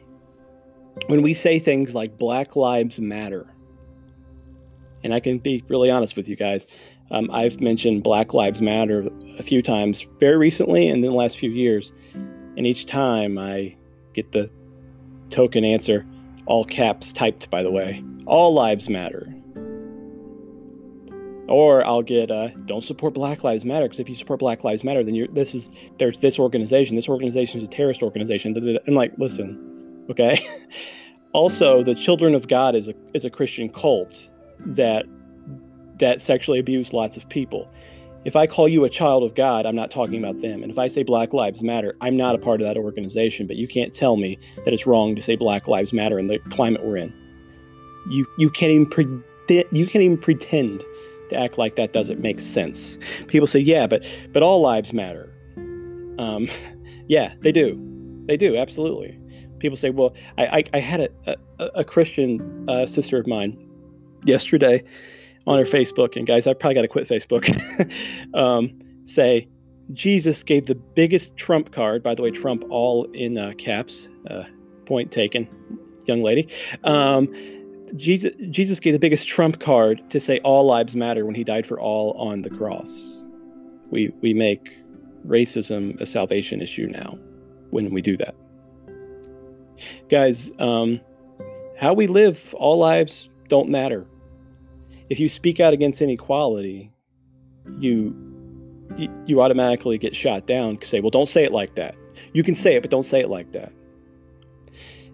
when 1.06 1.22
we 1.22 1.34
say 1.34 1.58
things 1.58 1.94
like 1.94 2.18
Black 2.18 2.54
Lives 2.54 3.00
Matter, 3.00 3.52
and 5.02 5.14
I 5.14 5.20
can 5.20 5.38
be 5.38 5.64
really 5.68 5.90
honest 5.90 6.16
with 6.16 6.28
you 6.28 6.36
guys, 6.36 6.66
um, 7.10 7.30
I've 7.30 7.60
mentioned 7.60 8.02
Black 8.02 8.34
Lives 8.34 8.60
Matter 8.60 9.08
a 9.38 9.42
few 9.42 9.62
times 9.62 10.04
very 10.18 10.36
recently 10.36 10.88
and 10.88 11.04
in 11.04 11.10
the 11.10 11.16
last 11.16 11.38
few 11.38 11.50
years. 11.50 11.92
And 12.56 12.66
each 12.66 12.86
time 12.86 13.38
I 13.38 13.76
get 14.12 14.32
the 14.32 14.50
token 15.30 15.64
answer, 15.64 16.06
all 16.46 16.64
caps 16.64 17.12
typed, 17.12 17.50
by 17.50 17.62
the 17.62 17.70
way, 17.70 18.02
all 18.26 18.54
lives 18.54 18.88
matter. 18.88 19.32
Or 21.48 21.86
I'll 21.86 22.02
get, 22.02 22.30
uh, 22.30 22.48
don't 22.66 22.82
support 22.82 23.14
Black 23.14 23.44
Lives 23.44 23.64
Matter 23.64 23.84
because 23.84 24.00
if 24.00 24.08
you 24.08 24.16
support 24.16 24.40
Black 24.40 24.64
Lives 24.64 24.82
Matter, 24.82 25.04
then 25.04 25.14
you're 25.14 25.28
this 25.28 25.54
is 25.54 25.72
there's 25.98 26.18
this 26.18 26.40
organization. 26.40 26.96
This 26.96 27.08
organization 27.08 27.58
is 27.58 27.64
a 27.64 27.68
terrorist 27.68 28.02
organization. 28.02 28.80
And 28.84 28.96
like, 28.96 29.12
listen, 29.16 30.04
okay. 30.10 30.38
also, 31.32 31.84
the 31.84 31.94
Children 31.94 32.34
of 32.34 32.48
God 32.48 32.74
is 32.74 32.88
a 32.88 32.94
is 33.14 33.24
a 33.24 33.30
Christian 33.30 33.68
cult 33.68 34.28
that 34.58 35.06
that 35.98 36.20
sexually 36.20 36.58
abuse 36.58 36.92
lots 36.92 37.16
of 37.16 37.28
people. 37.28 37.70
If 38.26 38.34
I 38.34 38.48
call 38.48 38.66
you 38.66 38.82
a 38.84 38.90
child 38.90 39.22
of 39.22 39.36
God, 39.36 39.66
I'm 39.66 39.76
not 39.76 39.92
talking 39.92 40.18
about 40.18 40.40
them. 40.40 40.64
And 40.64 40.72
if 40.72 40.78
I 40.80 40.88
say 40.88 41.04
Black 41.04 41.32
Lives 41.32 41.62
Matter, 41.62 41.94
I'm 42.00 42.16
not 42.16 42.34
a 42.34 42.38
part 42.38 42.60
of 42.60 42.66
that 42.66 42.76
organization. 42.76 43.46
But 43.46 43.54
you 43.54 43.68
can't 43.68 43.92
tell 43.94 44.16
me 44.16 44.36
that 44.64 44.74
it's 44.74 44.84
wrong 44.84 45.14
to 45.14 45.22
say 45.22 45.36
Black 45.36 45.68
Lives 45.68 45.92
Matter 45.92 46.18
in 46.18 46.26
the 46.26 46.40
climate 46.50 46.84
we're 46.84 46.96
in. 46.96 47.14
You 48.10 48.26
you 48.36 48.50
can't 48.50 48.72
even 48.72 48.86
pre- 48.86 49.22
you 49.70 49.86
can't 49.86 50.02
even 50.02 50.18
pretend 50.18 50.82
to 51.30 51.36
act 51.36 51.56
like 51.56 51.76
that 51.76 51.92
doesn't 51.92 52.18
make 52.18 52.40
sense. 52.40 52.98
People 53.28 53.46
say, 53.46 53.60
yeah, 53.60 53.86
but 53.86 54.04
but 54.32 54.42
all 54.42 54.60
lives 54.60 54.92
matter. 54.92 55.32
Um, 56.18 56.48
yeah, 57.06 57.34
they 57.42 57.52
do, 57.52 57.80
they 58.26 58.36
do 58.36 58.56
absolutely. 58.56 59.16
People 59.60 59.76
say, 59.76 59.90
well, 59.90 60.16
I 60.36 60.46
I, 60.46 60.64
I 60.74 60.78
had 60.80 61.00
a, 61.00 61.36
a, 61.60 61.64
a 61.76 61.84
Christian 61.84 62.68
uh, 62.68 62.86
sister 62.86 63.18
of 63.18 63.28
mine 63.28 63.56
yesterday 64.24 64.82
on 65.46 65.58
her 65.58 65.64
Facebook, 65.64 66.16
and 66.16 66.26
guys, 66.26 66.46
I 66.46 66.54
probably 66.54 66.74
got 66.74 66.82
to 66.82 66.88
quit 66.88 67.08
Facebook. 67.08 67.44
um, 68.34 68.78
say 69.04 69.48
Jesus 69.92 70.42
gave 70.42 70.66
the 70.66 70.74
biggest 70.74 71.36
trump 71.36 71.72
card. 71.72 72.02
By 72.02 72.14
the 72.14 72.22
way, 72.22 72.30
Trump 72.30 72.64
all 72.70 73.04
in 73.12 73.38
uh, 73.38 73.52
caps. 73.58 74.08
Uh, 74.28 74.44
point 74.86 75.10
taken, 75.12 75.48
young 76.06 76.22
lady. 76.22 76.48
Um, 76.84 77.32
Jesus, 77.94 78.32
Jesus 78.50 78.80
gave 78.80 78.94
the 78.94 78.98
biggest 78.98 79.28
trump 79.28 79.60
card 79.60 80.08
to 80.10 80.18
say 80.18 80.38
all 80.40 80.64
lives 80.64 80.96
matter 80.96 81.26
when 81.26 81.34
he 81.34 81.44
died 81.44 81.66
for 81.66 81.78
all 81.78 82.12
on 82.12 82.42
the 82.42 82.50
cross. 82.50 82.90
We, 83.90 84.12
we 84.22 84.34
make 84.34 84.68
racism 85.26 86.00
a 86.00 86.06
salvation 86.06 86.60
issue 86.60 86.86
now 86.86 87.18
when 87.70 87.90
we 87.90 88.02
do 88.02 88.16
that. 88.16 88.34
Guys, 90.08 90.50
um, 90.58 91.00
how 91.78 91.92
we 91.92 92.06
live, 92.06 92.54
all 92.58 92.78
lives 92.78 93.28
don't 93.48 93.68
matter. 93.68 94.06
If 95.08 95.20
you 95.20 95.28
speak 95.28 95.60
out 95.60 95.72
against 95.72 96.02
inequality, 96.02 96.92
you 97.78 98.14
you 99.26 99.42
automatically 99.42 99.98
get 99.98 100.14
shot 100.14 100.46
down. 100.46 100.80
Say, 100.82 101.00
well, 101.00 101.10
don't 101.10 101.28
say 101.28 101.44
it 101.44 101.52
like 101.52 101.74
that. 101.74 101.94
You 102.32 102.42
can 102.42 102.54
say 102.54 102.76
it, 102.76 102.82
but 102.82 102.90
don't 102.90 103.04
say 103.04 103.20
it 103.20 103.28
like 103.28 103.52
that. 103.52 103.72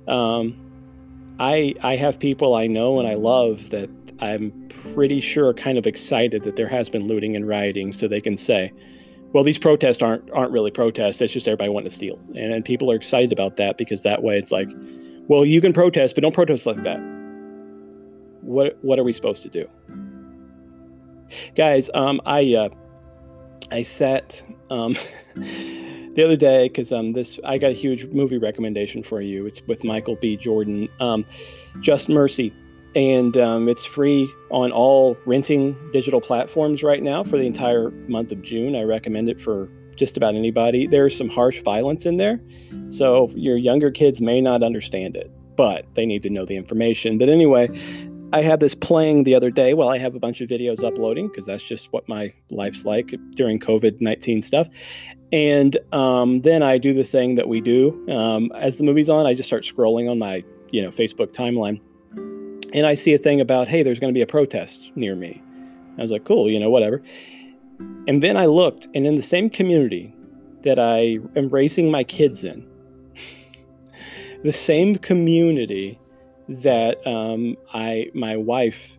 Um, 0.07 1.37
I 1.39 1.75
I 1.83 1.97
have 1.97 2.19
people 2.19 2.55
I 2.55 2.67
know 2.67 2.99
and 2.99 3.09
I 3.09 3.15
love 3.15 3.71
that 3.71 3.91
I'm 4.21 4.53
pretty 4.69 5.21
sure 5.21 5.49
are 5.49 5.55
kind 5.55 5.79
of 5.79 5.87
excited 5.87 6.43
that 6.45 6.57
there 6.57 6.69
has 6.69 6.89
been 6.89 7.07
looting 7.07 7.35
and 7.35 7.47
rioting, 7.47 7.93
so 7.93 8.07
they 8.07 8.21
can 8.21 8.37
say, 8.37 8.73
well, 9.33 9.43
these 9.45 9.59
protests 9.59 10.03
aren't 10.03 10.31
aren't 10.33 10.53
really 10.53 10.71
protests. 10.71 11.21
It's 11.21 11.33
just 11.33 11.49
everybody 11.49 11.71
wanting 11.71 11.91
to 11.91 11.95
steal, 11.95 12.19
and, 12.29 12.53
and 12.53 12.65
people 12.65 12.91
are 12.91 12.95
excited 12.95 13.33
about 13.33 13.57
that 13.57 13.79
because 13.79 14.03
that 14.03 14.23
way 14.23 14.39
it's 14.39 14.53
like, 14.53 14.69
well, 15.29 15.45
you 15.45 15.61
can 15.61 15.73
protest, 15.73 16.15
but 16.15 16.23
don't 16.23 16.35
protest 16.35 16.67
like 16.67 16.83
that. 16.85 17.01
What 18.43 18.79
what 18.83 18.99
are 18.99 19.05
we 19.05 19.13
supposed 19.13 19.43
to 19.43 19.49
do, 19.49 19.69
guys? 21.55 21.91
Um, 21.95 22.21
I 22.27 22.55
uh, 22.55 22.69
I 23.71 23.83
sat 23.83 24.43
um. 24.71 24.97
the 26.15 26.25
other 26.25 26.37
day 26.37 26.69
because 26.69 26.93
um 26.93 27.13
this 27.13 27.39
I 27.45 27.59
got 27.59 27.71
a 27.71 27.75
huge 27.75 28.07
movie 28.07 28.39
recommendation 28.39 29.03
for 29.03 29.21
you. 29.21 29.47
It's 29.47 29.63
with 29.67 29.85
Michael 29.85 30.17
B. 30.17 30.37
Jordan, 30.37 30.89
um, 31.01 31.25
Just 31.81 32.09
Mercy, 32.09 32.53
and 32.95 33.37
um, 33.37 33.69
it's 33.69 33.85
free 33.85 34.33
on 34.51 34.73
all 34.73 35.17
renting 35.27 35.77
digital 35.93 36.21
platforms 36.21 36.83
right 36.83 37.03
now 37.03 37.25
for 37.25 37.39
the 37.39 37.47
entire 37.47 37.91
month 38.09 38.33
of 38.33 38.43
June. 38.43 38.77
I 38.77 38.83
recommend 38.83 39.29
it 39.29 39.41
for 39.41 39.69
just 39.97 40.17
about 40.17 40.35
anybody. 40.35 40.87
There's 40.87 41.17
some 41.17 41.29
harsh 41.29 41.63
violence 41.63 42.07
in 42.07 42.17
there, 42.17 42.41
so 42.91 43.31
your 43.35 43.57
younger 43.57 43.91
kids 43.91 44.21
may 44.21 44.41
not 44.41 44.63
understand 44.63 45.17
it, 45.17 45.31
but 45.57 45.87
they 45.95 46.07
need 46.07 46.23
to 46.23 46.31
know 46.31 46.45
the 46.45 46.57
information. 46.57 47.19
But 47.19 47.29
anyway, 47.29 47.69
I 48.33 48.41
had 48.41 48.61
this 48.61 48.75
playing 48.75 49.25
the 49.25 49.35
other 49.35 49.51
day 49.51 49.75
while 49.75 49.91
I 49.91 49.99
have 49.99 50.15
a 50.15 50.19
bunch 50.19 50.41
of 50.41 50.49
videos 50.49 50.83
uploading 50.83 51.29
because 51.29 51.45
that's 51.45 51.63
just 51.63 51.93
what 51.93 52.09
my 52.09 52.33
life's 52.51 52.87
like 52.87 53.15
during 53.35 53.59
COVID 53.59 54.01
19 54.01 54.41
stuff. 54.41 54.69
And 55.33 55.77
um, 55.93 56.41
then 56.41 56.63
I 56.63 56.79
do 56.79 56.95
the 56.95 57.05
thing 57.05 57.35
that 57.35 57.49
we 57.49 57.61
do. 57.61 58.07
Um, 58.11 58.51
as 58.55 58.79
the 58.79 58.85
movie's 58.85 59.09
on, 59.09 59.27
I 59.27 59.35
just 59.35 59.49
start 59.49 59.65
scrolling 59.65 60.11
on 60.11 60.19
my 60.19 60.45
you 60.71 60.83
know 60.83 60.91
Facebook 60.91 61.33
timeline. 61.35 61.81
And 62.75 62.87
I 62.87 62.95
see 62.95 63.13
a 63.13 63.19
thing 63.19 63.41
about, 63.41 63.69
hey, 63.69 63.83
there's 63.83 64.01
going 64.01 64.13
to 64.13 64.17
be 64.17 64.23
a 64.23 64.27
protest 64.27 64.91
near 64.95 65.15
me. 65.15 65.43
I 65.99 66.03
was 66.03 66.11
like, 66.11 66.25
cool, 66.25 66.51
you 66.51 66.59
know, 66.59 66.71
whatever. 66.71 67.03
And 68.09 68.23
then 68.23 68.39
I 68.39 68.47
looked, 68.47 68.89
and 68.95 69.07
in 69.07 69.17
the 69.17 69.23
same 69.23 69.51
community 69.51 70.15
that 70.63 70.79
I 70.79 71.19
am 71.37 71.51
raising 71.51 71.91
my 71.91 72.03
kids 72.03 72.45
in, 72.45 72.67
the 74.43 74.53
same 74.53 74.97
community 74.97 75.99
that 76.49 77.07
um, 77.07 77.57
I 77.73 78.11
my 78.15 78.37
wife, 78.37 78.97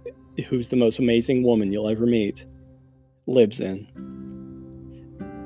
who's 0.47 0.69
the 0.69 0.75
most 0.75 0.99
amazing 0.99 1.43
woman 1.43 1.71
you'll 1.71 1.89
ever 1.89 2.05
meet, 2.05 2.45
lives 3.27 3.59
in. 3.59 3.87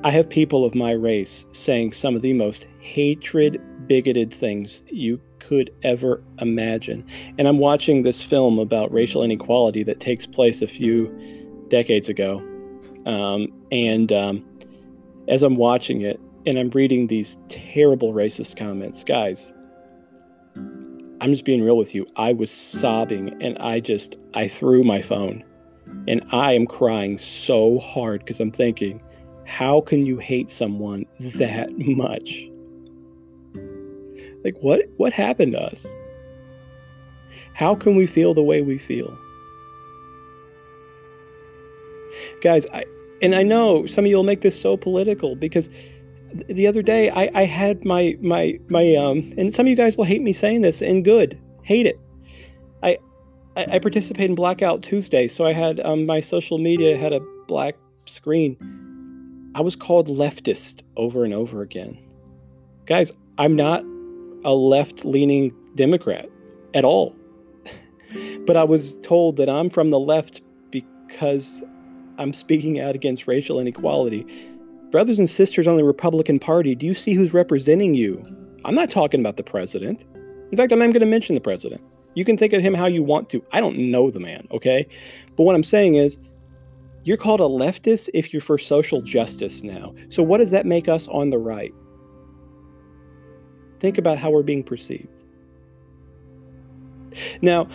I 0.03 0.11
have 0.11 0.29
people 0.29 0.63
of 0.63 0.75
my 0.75 0.91
race 0.91 1.45
saying 1.51 1.93
some 1.93 2.15
of 2.15 2.21
the 2.21 2.33
most 2.33 2.67
hatred, 2.79 3.59
bigoted 3.87 4.31
things 4.31 4.81
you 4.87 5.19
could 5.39 5.71
ever 5.83 6.23
imagine. 6.39 7.05
And 7.37 7.47
I'm 7.47 7.57
watching 7.57 8.03
this 8.03 8.21
film 8.21 8.59
about 8.59 8.91
racial 8.91 9.23
inequality 9.23 9.83
that 9.83 9.99
takes 9.99 10.25
place 10.27 10.61
a 10.61 10.67
few 10.67 11.07
decades 11.69 12.09
ago. 12.09 12.37
Um, 13.05 13.51
and 13.71 14.11
um, 14.11 14.45
as 15.27 15.43
I'm 15.43 15.55
watching 15.55 16.01
it 16.01 16.19
and 16.45 16.57
I'm 16.57 16.69
reading 16.69 17.07
these 17.07 17.37
terrible 17.49 18.13
racist 18.13 18.55
comments, 18.55 19.03
guys, 19.03 19.51
I'm 21.19 21.31
just 21.31 21.45
being 21.45 21.63
real 21.63 21.77
with 21.77 21.95
you. 21.95 22.05
I 22.15 22.33
was 22.33 22.51
sobbing 22.51 23.41
and 23.41 23.57
I 23.57 23.79
just, 23.79 24.17
I 24.33 24.47
threw 24.47 24.83
my 24.83 25.01
phone 25.01 25.43
and 26.07 26.23
I 26.31 26.53
am 26.53 26.67
crying 26.67 27.17
so 27.17 27.79
hard 27.79 28.21
because 28.21 28.39
I'm 28.39 28.51
thinking, 28.51 29.01
how 29.45 29.81
can 29.81 30.05
you 30.05 30.17
hate 30.17 30.49
someone 30.49 31.05
that 31.19 31.69
much? 31.77 32.47
Like 34.43 34.55
what 34.61 34.83
what 34.97 35.13
happened 35.13 35.53
to 35.53 35.61
us? 35.61 35.85
How 37.53 37.73
can 37.75 37.95
we 37.95 38.05
feel 38.05 38.33
the 38.33 38.43
way 38.43 38.61
we 38.61 38.77
feel? 38.77 39.17
Guys, 42.41 42.67
I 42.73 42.85
and 43.21 43.33
I 43.33 43.43
know 43.43 43.85
some 43.87 44.05
of 44.05 44.09
you 44.09 44.17
will 44.17 44.23
make 44.23 44.41
this 44.41 44.59
so 44.59 44.77
political 44.77 45.35
because 45.35 45.69
the 46.49 46.67
other 46.67 46.81
day 46.81 47.09
I, 47.09 47.29
I 47.33 47.45
had 47.45 47.85
my 47.85 48.17
my 48.21 48.59
my 48.69 48.95
um 48.95 49.31
and 49.37 49.53
some 49.53 49.65
of 49.65 49.69
you 49.69 49.75
guys 49.75 49.97
will 49.97 50.05
hate 50.05 50.21
me 50.21 50.33
saying 50.33 50.61
this 50.61 50.81
and 50.81 51.03
good 51.03 51.39
hate 51.63 51.85
it. 51.85 51.99
I 52.83 52.97
I, 53.55 53.65
I 53.73 53.79
participate 53.79 54.29
in 54.29 54.35
Blackout 54.35 54.83
Tuesday 54.83 55.27
so 55.27 55.45
I 55.45 55.53
had 55.53 55.79
um, 55.81 56.05
my 56.05 56.19
social 56.19 56.57
media 56.57 56.97
had 56.97 57.13
a 57.13 57.21
black 57.47 57.75
screen. 58.05 58.57
I 59.55 59.61
was 59.61 59.75
called 59.75 60.07
leftist 60.07 60.81
over 60.95 61.23
and 61.23 61.33
over 61.33 61.61
again. 61.61 61.97
Guys 62.85 63.11
I'm 63.37 63.55
not 63.55 63.83
a 64.43 64.53
left 64.53 65.05
leaning 65.05 65.53
Democrat 65.75 66.29
at 66.73 66.85
all. 66.85 67.15
But 68.45 68.55
I 68.55 68.63
was 68.63 68.95
told 69.03 69.35
that 69.35 69.49
I'm 69.49 69.69
from 69.69 69.89
the 69.89 69.99
left 69.99 70.41
because 70.71 71.61
I'm 72.17 72.31
speaking 72.31 72.79
out 72.79 72.95
against 72.95 73.27
racial 73.27 73.59
inequality 73.59 74.25
brothers 74.91 75.19
and 75.19 75.29
sisters 75.29 75.67
on 75.67 75.77
the 75.77 75.83
Republican 75.83 76.39
Party, 76.39 76.75
do 76.75 76.85
you 76.85 76.93
see 76.93 77.13
who's 77.13 77.33
representing 77.33 77.93
you? 77.93 78.25
I'm 78.65 78.75
not 78.75 78.89
talking 78.89 79.19
about 79.19 79.37
the 79.37 79.43
president. 79.43 80.05
In 80.51 80.57
fact, 80.57 80.71
I'm 80.71 80.79
not 80.79 80.87
going 80.87 80.99
to 81.01 81.05
mention 81.05 81.35
the 81.35 81.41
president. 81.41 81.81
You 82.15 82.25
can 82.25 82.37
think 82.37 82.53
of 82.53 82.61
him 82.61 82.73
how 82.73 82.87
you 82.87 83.03
want 83.03 83.29
to. 83.29 83.43
I 83.51 83.59
don't 83.59 83.91
know 83.91 84.09
the 84.09 84.19
man, 84.19 84.47
okay? 84.51 84.87
But 85.35 85.43
what 85.43 85.55
I'm 85.55 85.63
saying 85.63 85.95
is, 85.95 86.19
You're 87.03 87.15
called 87.15 87.39
a 87.39 87.45
leftist 87.45 88.09
if 88.13 88.33
you're 88.33 88.41
for 88.41 88.57
social 88.57 89.01
justice 89.01 89.63
now. 89.63 89.95
So, 90.09 90.21
what 90.21 90.39
does 90.39 90.51
that 90.51 90.65
make 90.65 90.89
us 90.89 91.07
on 91.07 91.29
the 91.29 91.37
right? 91.37 91.73
Think 93.79 93.97
about 93.97 94.17
how 94.17 94.29
we're 94.29 94.43
being 94.43 94.63
perceived. 94.63 95.07
Now, 97.41 97.69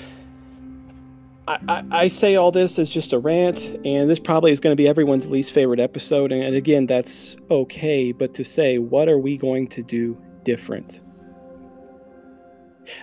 I, 1.49 1.59
I, 1.69 1.85
I, 1.91 2.09
say 2.09 2.37
all 2.37 2.53
this 2.53 2.79
as 2.79 2.89
just 2.89 3.13
a 3.13 3.19
rant, 3.19 3.59
and 3.85 4.09
this 4.09 4.21
probably 4.21 4.53
is 4.53 4.61
going 4.61 4.73
to 4.73 4.81
be 4.81 4.87
everyone's 4.87 5.29
least 5.29 5.51
favorite 5.51 5.81
episode. 5.81 6.31
And, 6.31 6.43
and 6.43 6.55
again, 6.55 6.87
that's 6.87 7.37
okay. 7.51 8.13
But 8.13 8.35
to 8.35 8.45
say, 8.45 8.79
what 8.79 9.09
are 9.09 9.19
we 9.19 9.37
going 9.37 9.67
to 9.69 9.83
do 9.83 10.17
different? 10.45 11.01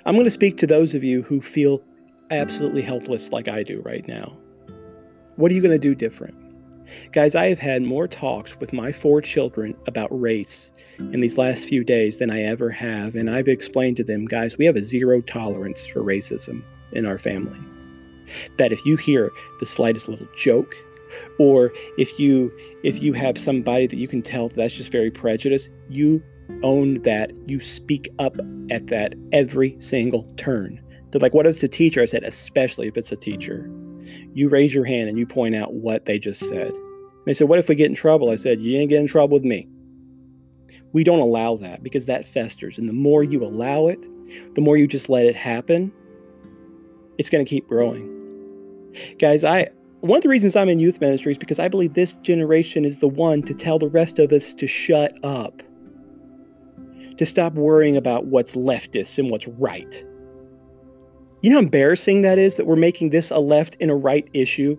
I'm 0.05 0.15
going 0.15 0.25
to 0.25 0.31
speak 0.31 0.57
to 0.57 0.67
those 0.67 0.93
of 0.93 1.03
you 1.03 1.21
who 1.23 1.41
feel 1.41 1.81
absolutely 2.31 2.81
helpless 2.81 3.31
like 3.31 3.47
I 3.49 3.63
do 3.63 3.81
right 3.81 4.07
now. 4.07 4.37
What 5.35 5.51
are 5.51 5.55
you 5.55 5.61
going 5.61 5.71
to 5.71 5.79
do 5.79 5.95
different? 5.95 6.35
Guys, 7.11 7.35
I 7.35 7.47
have 7.47 7.59
had 7.59 7.81
more 7.81 8.07
talks 8.07 8.57
with 8.59 8.71
my 8.73 8.91
four 8.91 9.21
children 9.21 9.75
about 9.87 10.09
race 10.17 10.71
in 10.97 11.19
these 11.19 11.37
last 11.37 11.63
few 11.63 11.83
days 11.83 12.19
than 12.19 12.29
I 12.29 12.43
ever 12.43 12.69
have. 12.69 13.15
And 13.15 13.29
I've 13.29 13.47
explained 13.47 13.97
to 13.97 14.03
them, 14.03 14.25
guys, 14.25 14.57
we 14.57 14.65
have 14.65 14.75
a 14.75 14.83
zero 14.83 15.21
tolerance 15.21 15.87
for 15.87 16.01
racism 16.01 16.63
in 16.91 17.05
our 17.05 17.17
family. 17.17 17.59
That 18.57 18.71
if 18.71 18.85
you 18.85 18.97
hear 18.97 19.31
the 19.59 19.65
slightest 19.65 20.07
little 20.07 20.27
joke, 20.35 20.75
or 21.37 21.71
if 21.97 22.19
you 22.19 22.51
if 22.83 23.01
you 23.01 23.13
have 23.13 23.37
somebody 23.37 23.87
that 23.87 23.97
you 23.97 24.07
can 24.07 24.21
tell 24.21 24.49
that's 24.49 24.73
just 24.73 24.91
very 24.91 25.11
prejudiced, 25.11 25.69
you 25.89 26.23
own 26.63 27.01
that. 27.03 27.31
You 27.47 27.59
speak 27.59 28.09
up 28.19 28.37
at 28.71 28.87
that 28.87 29.13
every 29.31 29.75
single 29.79 30.23
turn. 30.37 30.81
They're 31.11 31.21
like, 31.21 31.33
what 31.33 31.45
if 31.45 31.55
it's 31.55 31.63
a 31.63 31.67
teacher? 31.67 32.01
I 32.01 32.05
said, 32.05 32.23
especially 32.23 32.87
if 32.87 32.97
it's 32.97 33.11
a 33.11 33.15
teacher. 33.15 33.69
You 34.33 34.49
raise 34.49 34.73
your 34.73 34.85
hand 34.85 35.09
and 35.09 35.17
you 35.17 35.25
point 35.25 35.55
out 35.55 35.73
what 35.73 36.05
they 36.05 36.19
just 36.19 36.41
said. 36.41 36.71
they 37.25 37.33
said, 37.33 37.47
What 37.47 37.59
if 37.59 37.69
we 37.69 37.75
get 37.75 37.89
in 37.89 37.95
trouble? 37.95 38.31
I 38.31 38.35
said, 38.37 38.59
You 38.59 38.79
ain't 38.79 38.89
get 38.89 38.99
in 38.99 39.07
trouble 39.07 39.35
with 39.35 39.45
me. 39.45 39.67
We 40.93 41.03
don't 41.03 41.19
allow 41.19 41.55
that 41.57 41.83
because 41.83 42.07
that 42.07 42.25
festers. 42.25 42.79
And 42.79 42.89
the 42.89 42.93
more 42.93 43.23
you 43.23 43.43
allow 43.43 43.87
it, 43.87 44.01
the 44.55 44.61
more 44.61 44.77
you 44.77 44.87
just 44.87 45.09
let 45.09 45.25
it 45.25 45.35
happen, 45.35 45.91
it's 47.19 47.29
going 47.29 47.45
to 47.45 47.49
keep 47.49 47.67
growing. 47.67 48.18
Guys, 49.19 49.43
I 49.43 49.69
one 50.01 50.17
of 50.17 50.23
the 50.23 50.29
reasons 50.29 50.55
I'm 50.55 50.69
in 50.69 50.79
youth 50.79 51.01
ministry 51.01 51.33
is 51.33 51.37
because 51.37 51.59
I 51.59 51.67
believe 51.67 51.93
this 51.93 52.13
generation 52.21 52.85
is 52.85 52.99
the 52.99 53.07
one 53.07 53.43
to 53.43 53.53
tell 53.53 53.79
the 53.79 53.89
rest 53.89 54.17
of 54.17 54.31
us 54.31 54.53
to 54.53 54.67
shut 54.67 55.13
up. 55.25 55.61
To 57.17 57.25
stop 57.25 57.53
worrying 57.53 57.97
about 57.97 58.27
what's 58.27 58.55
leftist 58.55 59.17
and 59.17 59.29
what's 59.29 59.47
right. 59.47 60.05
You 61.41 61.49
know 61.49 61.57
how 61.57 61.63
embarrassing 61.63 62.21
that 62.21 62.37
is 62.37 62.57
that 62.57 62.65
we're 62.65 62.77
making 62.77 63.09
this 63.09 63.29
a 63.29 63.39
left 63.39 63.75
and 63.81 63.91
a 63.91 63.95
right 63.95 64.27
issue? 64.33 64.77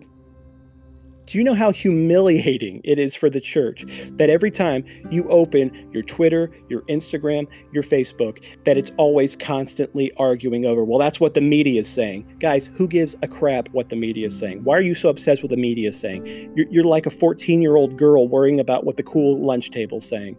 Do 1.31 1.37
you 1.37 1.45
know 1.45 1.55
how 1.55 1.71
humiliating 1.71 2.81
it 2.83 2.99
is 2.99 3.15
for 3.15 3.29
the 3.29 3.39
church 3.39 3.85
that 4.17 4.29
every 4.29 4.51
time 4.51 4.83
you 5.09 5.29
open 5.29 5.89
your 5.93 6.03
Twitter, 6.03 6.51
your 6.67 6.81
Instagram, 6.89 7.47
your 7.71 7.83
Facebook, 7.83 8.43
that 8.65 8.75
it's 8.75 8.91
always 8.97 9.37
constantly 9.37 10.11
arguing 10.17 10.65
over, 10.65 10.83
well, 10.83 10.99
that's 10.99 11.21
what 11.21 11.33
the 11.33 11.39
media 11.39 11.79
is 11.79 11.87
saying. 11.87 12.35
Guys, 12.41 12.69
who 12.73 12.85
gives 12.85 13.15
a 13.21 13.29
crap 13.29 13.69
what 13.69 13.87
the 13.87 13.95
media 13.95 14.27
is 14.27 14.37
saying? 14.37 14.65
Why 14.65 14.75
are 14.75 14.81
you 14.81 14.93
so 14.93 15.07
obsessed 15.07 15.41
with 15.41 15.51
the 15.51 15.57
media 15.57 15.93
saying? 15.93 16.51
You're, 16.53 16.67
you're 16.69 16.83
like 16.83 17.05
a 17.05 17.09
14 17.09 17.61
year 17.61 17.77
old 17.77 17.97
girl 17.97 18.27
worrying 18.27 18.59
about 18.59 18.83
what 18.83 18.97
the 18.97 19.03
cool 19.03 19.41
lunch 19.41 19.71
table 19.71 19.99
is 19.99 20.09
saying. 20.09 20.35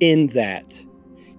In 0.00 0.26
that, 0.34 0.78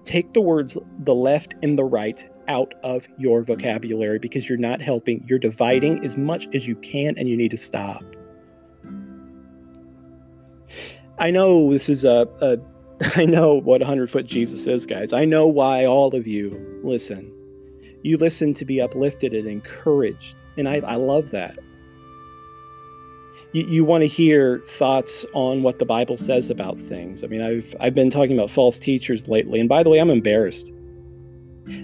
take 0.02 0.34
the 0.34 0.40
words 0.40 0.76
the 1.04 1.14
left 1.14 1.54
and 1.62 1.78
the 1.78 1.84
right 1.84 2.28
out 2.48 2.74
of 2.82 3.06
your 3.16 3.44
vocabulary 3.44 4.18
because 4.18 4.48
you're 4.48 4.58
not 4.58 4.82
helping. 4.82 5.24
You're 5.28 5.38
dividing 5.38 6.04
as 6.04 6.16
much 6.16 6.48
as 6.52 6.66
you 6.66 6.74
can 6.74 7.16
and 7.16 7.28
you 7.28 7.36
need 7.36 7.52
to 7.52 7.56
stop. 7.56 8.02
I 11.18 11.30
know 11.30 11.72
this 11.72 11.88
is 11.88 12.04
a, 12.04 12.28
a 12.40 12.58
I 13.16 13.26
know 13.26 13.54
what 13.54 13.80
100 13.80 14.10
foot 14.10 14.26
Jesus 14.26 14.66
is, 14.66 14.86
guys. 14.86 15.12
I 15.12 15.24
know 15.24 15.46
why 15.46 15.86
all 15.86 16.14
of 16.14 16.26
you 16.26 16.80
listen. 16.82 17.32
You 18.02 18.16
listen 18.16 18.54
to 18.54 18.64
be 18.64 18.80
uplifted 18.80 19.34
and 19.34 19.46
encouraged. 19.46 20.34
And 20.56 20.68
I, 20.68 20.76
I 20.76 20.96
love 20.96 21.30
that. 21.30 21.58
You, 23.52 23.66
you 23.66 23.84
want 23.84 24.02
to 24.02 24.08
hear 24.08 24.60
thoughts 24.60 25.24
on 25.32 25.62
what 25.62 25.78
the 25.78 25.84
Bible 25.84 26.18
says 26.18 26.50
about 26.50 26.78
things. 26.78 27.22
I 27.22 27.28
mean, 27.28 27.42
I've, 27.42 27.74
I've 27.80 27.94
been 27.94 28.10
talking 28.10 28.36
about 28.36 28.50
false 28.50 28.78
teachers 28.78 29.28
lately. 29.28 29.60
And 29.60 29.68
by 29.68 29.82
the 29.82 29.90
way, 29.90 29.98
I'm 29.98 30.10
embarrassed. 30.10 30.70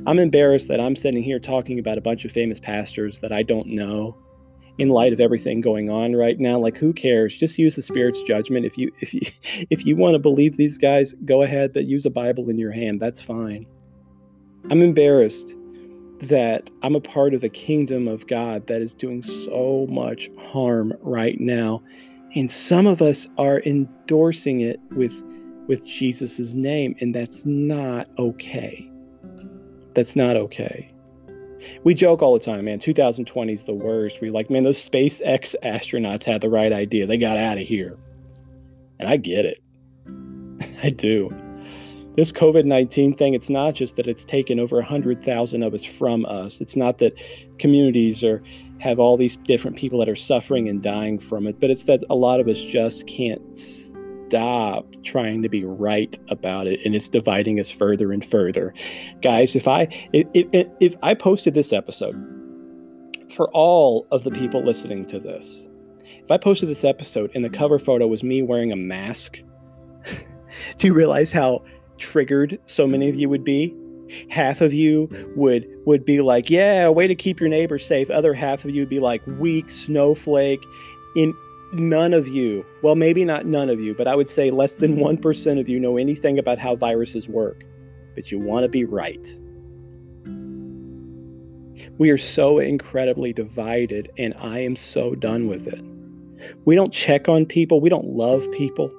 I'm 0.06 0.18
embarrassed 0.18 0.68
that 0.68 0.80
I'm 0.80 0.96
sitting 0.96 1.22
here 1.22 1.38
talking 1.38 1.78
about 1.78 1.98
a 1.98 2.00
bunch 2.00 2.24
of 2.24 2.32
famous 2.32 2.58
pastors 2.58 3.20
that 3.20 3.32
I 3.32 3.42
don't 3.42 3.68
know 3.68 4.16
in 4.78 4.88
light 4.88 5.12
of 5.12 5.20
everything 5.20 5.60
going 5.60 5.88
on 5.88 6.14
right 6.14 6.38
now 6.38 6.58
like 6.58 6.76
who 6.76 6.92
cares? 6.92 7.36
Just 7.36 7.58
use 7.58 7.76
the 7.76 7.82
spirit's 7.82 8.22
judgment. 8.22 8.66
If 8.66 8.76
you 8.76 8.90
if 9.00 9.14
you 9.14 9.20
if 9.70 9.86
you 9.86 9.96
want 9.96 10.14
to 10.14 10.18
believe 10.18 10.56
these 10.56 10.78
guys 10.78 11.14
go 11.24 11.42
ahead 11.42 11.72
but 11.72 11.84
use 11.84 12.06
a 12.06 12.10
bible 12.10 12.48
in 12.48 12.58
your 12.58 12.72
hand. 12.72 13.00
That's 13.00 13.20
fine. 13.20 13.66
I'm 14.70 14.82
embarrassed 14.82 15.54
that 16.20 16.70
i'm 16.82 16.94
a 16.94 17.00
part 17.00 17.34
of 17.34 17.42
a 17.42 17.48
kingdom 17.48 18.06
of 18.06 18.26
god 18.28 18.66
that 18.68 18.80
is 18.80 18.94
doing 18.94 19.20
so 19.20 19.86
much 19.90 20.30
harm 20.38 20.92
right 21.02 21.40
now 21.40 21.82
and 22.36 22.50
some 22.50 22.86
of 22.86 23.02
us 23.02 23.26
are 23.36 23.60
endorsing 23.66 24.60
it 24.60 24.78
with 24.92 25.12
with 25.66 25.84
jesus' 25.84 26.54
name 26.54 26.94
and 27.00 27.14
that's 27.14 27.44
not 27.44 28.08
okay. 28.18 28.88
That's 29.94 30.16
not 30.16 30.36
okay 30.36 30.93
we 31.82 31.94
joke 31.94 32.22
all 32.22 32.34
the 32.34 32.44
time, 32.44 32.64
man. 32.64 32.78
2020 32.78 33.52
is 33.52 33.64
the 33.64 33.74
worst. 33.74 34.20
We 34.20 34.30
like, 34.30 34.50
man, 34.50 34.62
those 34.62 34.88
SpaceX 34.88 35.54
astronauts 35.62 36.24
had 36.24 36.40
the 36.40 36.48
right 36.48 36.72
idea. 36.72 37.06
They 37.06 37.18
got 37.18 37.36
out 37.36 37.58
of 37.58 37.66
here. 37.66 37.98
And 38.98 39.08
I 39.08 39.16
get 39.16 39.44
it. 39.44 39.62
I 40.82 40.90
do. 40.90 41.30
This 42.16 42.30
COVID 42.30 42.64
19 42.64 43.14
thing, 43.16 43.34
it's 43.34 43.50
not 43.50 43.74
just 43.74 43.96
that 43.96 44.06
it's 44.06 44.24
taken 44.24 44.60
over 44.60 44.76
100,000 44.76 45.62
of 45.62 45.74
us 45.74 45.84
from 45.84 46.24
us. 46.26 46.60
It's 46.60 46.76
not 46.76 46.98
that 46.98 47.20
communities 47.58 48.22
are 48.22 48.42
have 48.78 48.98
all 48.98 49.16
these 49.16 49.36
different 49.36 49.76
people 49.76 49.98
that 49.98 50.08
are 50.08 50.16
suffering 50.16 50.68
and 50.68 50.82
dying 50.82 51.18
from 51.18 51.46
it, 51.46 51.58
but 51.60 51.70
it's 51.70 51.84
that 51.84 52.02
a 52.10 52.14
lot 52.14 52.38
of 52.38 52.48
us 52.48 52.62
just 52.62 53.06
can't 53.06 53.58
stop 54.34 54.86
trying 55.04 55.42
to 55.42 55.48
be 55.48 55.64
right 55.64 56.18
about 56.28 56.66
it 56.66 56.80
and 56.84 56.94
it's 56.94 57.08
dividing 57.08 57.60
us 57.60 57.70
further 57.70 58.12
and 58.12 58.24
further. 58.24 58.74
Guys 59.22 59.54
if 59.54 59.68
i 59.68 59.82
if, 60.12 60.26
if, 60.80 60.94
i 61.02 61.14
posted 61.14 61.54
this 61.54 61.72
episode 61.72 62.14
for 63.30 63.48
all 63.52 64.06
of 64.10 64.24
the 64.24 64.30
people 64.32 64.64
listening 64.64 65.04
to 65.06 65.18
this 65.18 65.64
if 66.04 66.30
i 66.30 66.36
posted 66.36 66.68
this 66.68 66.84
episode 66.84 67.30
and 67.34 67.44
the 67.44 67.50
cover 67.50 67.78
photo 67.78 68.06
was 68.06 68.22
me 68.22 68.42
wearing 68.42 68.72
a 68.72 68.76
mask 68.76 69.42
do 70.78 70.86
you 70.88 70.94
realize 70.94 71.30
how 71.30 71.62
triggered 71.98 72.58
so 72.66 72.86
many 72.86 73.08
of 73.08 73.14
you 73.14 73.28
would 73.28 73.44
be? 73.44 73.74
Half 74.30 74.60
of 74.60 74.72
you 74.72 75.08
would 75.34 75.66
would 75.86 76.04
be 76.04 76.20
like 76.20 76.50
yeah 76.50 76.88
way 76.88 77.06
to 77.06 77.14
keep 77.14 77.40
your 77.40 77.48
neighbors 77.48 77.86
safe. 77.86 78.10
Other 78.10 78.34
half 78.34 78.64
of 78.64 78.70
you 78.70 78.82
would 78.82 78.90
be 78.90 79.00
like 79.00 79.26
weak 79.26 79.70
snowflake 79.70 80.60
in 81.16 81.32
none 81.74 82.12
of 82.12 82.28
you, 82.28 82.64
well, 82.82 82.94
maybe 82.94 83.24
not 83.24 83.46
none 83.46 83.68
of 83.68 83.80
you, 83.80 83.94
but 83.94 84.08
I 84.08 84.14
would 84.14 84.28
say 84.28 84.50
less 84.50 84.78
than 84.78 84.96
mm-hmm. 84.96 85.26
1% 85.26 85.60
of 85.60 85.68
you 85.68 85.80
know 85.80 85.96
anything 85.96 86.38
about 86.38 86.58
how 86.58 86.76
viruses 86.76 87.28
work, 87.28 87.64
but 88.14 88.30
you 88.30 88.38
want 88.38 88.64
to 88.64 88.68
be 88.68 88.84
right. 88.84 89.32
We 91.98 92.10
are 92.10 92.18
so 92.18 92.58
incredibly 92.58 93.32
divided, 93.32 94.10
and 94.18 94.34
I 94.38 94.58
am 94.60 94.76
so 94.76 95.14
done 95.14 95.48
with 95.48 95.66
it. 95.66 95.84
We 96.64 96.74
don't 96.74 96.92
check 96.92 97.28
on 97.28 97.46
people, 97.46 97.80
we 97.80 97.88
don't 97.88 98.06
love 98.06 98.50
people. 98.52 98.92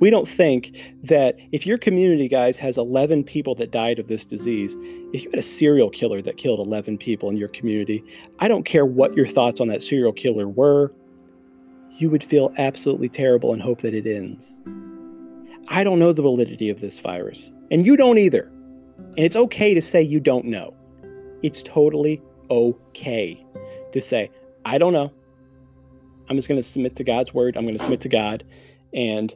We 0.00 0.10
don't 0.10 0.28
think 0.28 0.76
that 1.04 1.36
if 1.52 1.66
your 1.66 1.78
community, 1.78 2.28
guys, 2.28 2.58
has 2.58 2.78
11 2.78 3.24
people 3.24 3.54
that 3.56 3.70
died 3.70 3.98
of 3.98 4.08
this 4.08 4.24
disease, 4.24 4.74
if 5.12 5.22
you 5.22 5.30
had 5.30 5.38
a 5.38 5.42
serial 5.42 5.90
killer 5.90 6.20
that 6.22 6.36
killed 6.36 6.60
11 6.60 6.98
people 6.98 7.28
in 7.30 7.36
your 7.36 7.48
community, 7.48 8.04
I 8.38 8.48
don't 8.48 8.64
care 8.64 8.84
what 8.84 9.14
your 9.14 9.26
thoughts 9.26 9.60
on 9.60 9.68
that 9.68 9.82
serial 9.82 10.12
killer 10.12 10.48
were, 10.48 10.92
you 11.98 12.10
would 12.10 12.22
feel 12.22 12.52
absolutely 12.58 13.08
terrible 13.08 13.52
and 13.52 13.62
hope 13.62 13.80
that 13.80 13.94
it 13.94 14.06
ends. 14.06 14.58
I 15.68 15.82
don't 15.82 15.98
know 15.98 16.12
the 16.12 16.22
validity 16.22 16.68
of 16.68 16.80
this 16.80 16.98
virus, 16.98 17.50
and 17.70 17.86
you 17.86 17.96
don't 17.96 18.18
either. 18.18 18.52
And 18.98 19.18
it's 19.18 19.36
okay 19.36 19.74
to 19.74 19.82
say 19.82 20.02
you 20.02 20.20
don't 20.20 20.44
know. 20.44 20.74
It's 21.42 21.62
totally 21.62 22.22
okay 22.50 23.44
to 23.92 24.02
say, 24.02 24.30
I 24.64 24.78
don't 24.78 24.92
know. 24.92 25.12
I'm 26.28 26.36
just 26.36 26.48
going 26.48 26.60
to 26.60 26.68
submit 26.68 26.96
to 26.96 27.04
God's 27.04 27.32
word. 27.32 27.56
I'm 27.56 27.64
going 27.64 27.76
to 27.76 27.82
submit 27.82 28.00
to 28.02 28.08
God 28.08 28.44
and 28.96 29.32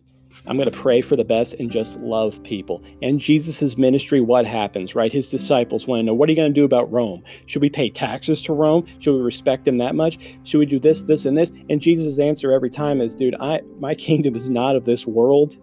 I'm 0.47 0.57
going 0.57 0.71
to 0.71 0.77
pray 0.77 1.03
for 1.03 1.17
the 1.17 1.25
best 1.25 1.55
and 1.55 1.71
just 1.71 1.99
love 2.01 2.43
people. 2.43 2.83
And 3.03 3.21
Jesus' 3.21 3.77
ministry, 3.77 4.21
what 4.21 4.47
happens, 4.47 4.95
right? 4.95 5.13
His 5.13 5.29
disciples 5.29 5.87
want 5.87 6.01
to 6.01 6.03
know, 6.05 6.15
what 6.15 6.29
are 6.29 6.33
you 6.33 6.37
going 6.37 6.53
to 6.53 6.61
do 6.61 6.65
about 6.65 6.91
Rome? 6.91 7.23
Should 7.47 7.63
we 7.63 7.69
pay 7.69 7.91
taxes 7.91 8.41
to 8.43 8.55
Rome? 8.55 8.87
Should 8.99 9.15
we 9.15 9.21
respect 9.21 9.67
them 9.67 9.79
that 9.79 9.95
much? 9.95 10.19
Should 10.45 10.59
we 10.59 10.67
do 10.67 10.79
this, 10.79 11.03
this, 11.03 11.27
and 11.27 11.37
this? 11.37 11.53
And 11.69 11.81
Jesus' 11.81 12.19
answer 12.19 12.53
every 12.53 12.71
time 12.71 13.01
is, 13.01 13.15
dude, 13.15 13.37
I 13.39 13.61
my 13.79 13.95
kingdom 13.95 14.35
is 14.35 14.49
not 14.49 14.77
of 14.77 14.85
this 14.85 15.07
world. 15.07 15.59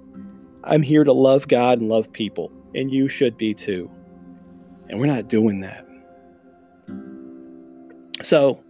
I'm 0.63 0.83
here 0.83 1.03
to 1.03 1.13
love 1.13 1.47
God 1.47 1.79
and 1.79 1.89
love 1.89 2.11
people. 2.13 2.51
And 2.75 2.91
you 2.91 3.07
should 3.07 3.37
be 3.37 3.53
too. 3.53 3.89
And 4.89 4.99
we're 4.99 5.07
not 5.07 5.27
doing 5.27 5.61
that. 5.61 5.85
So 8.21 8.61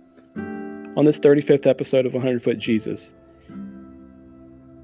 on 0.95 1.05
this 1.05 1.19
35th 1.19 1.67
episode 1.67 2.05
of 2.05 2.13
100 2.13 2.41
Foot 2.41 2.59
Jesus, 2.59 3.13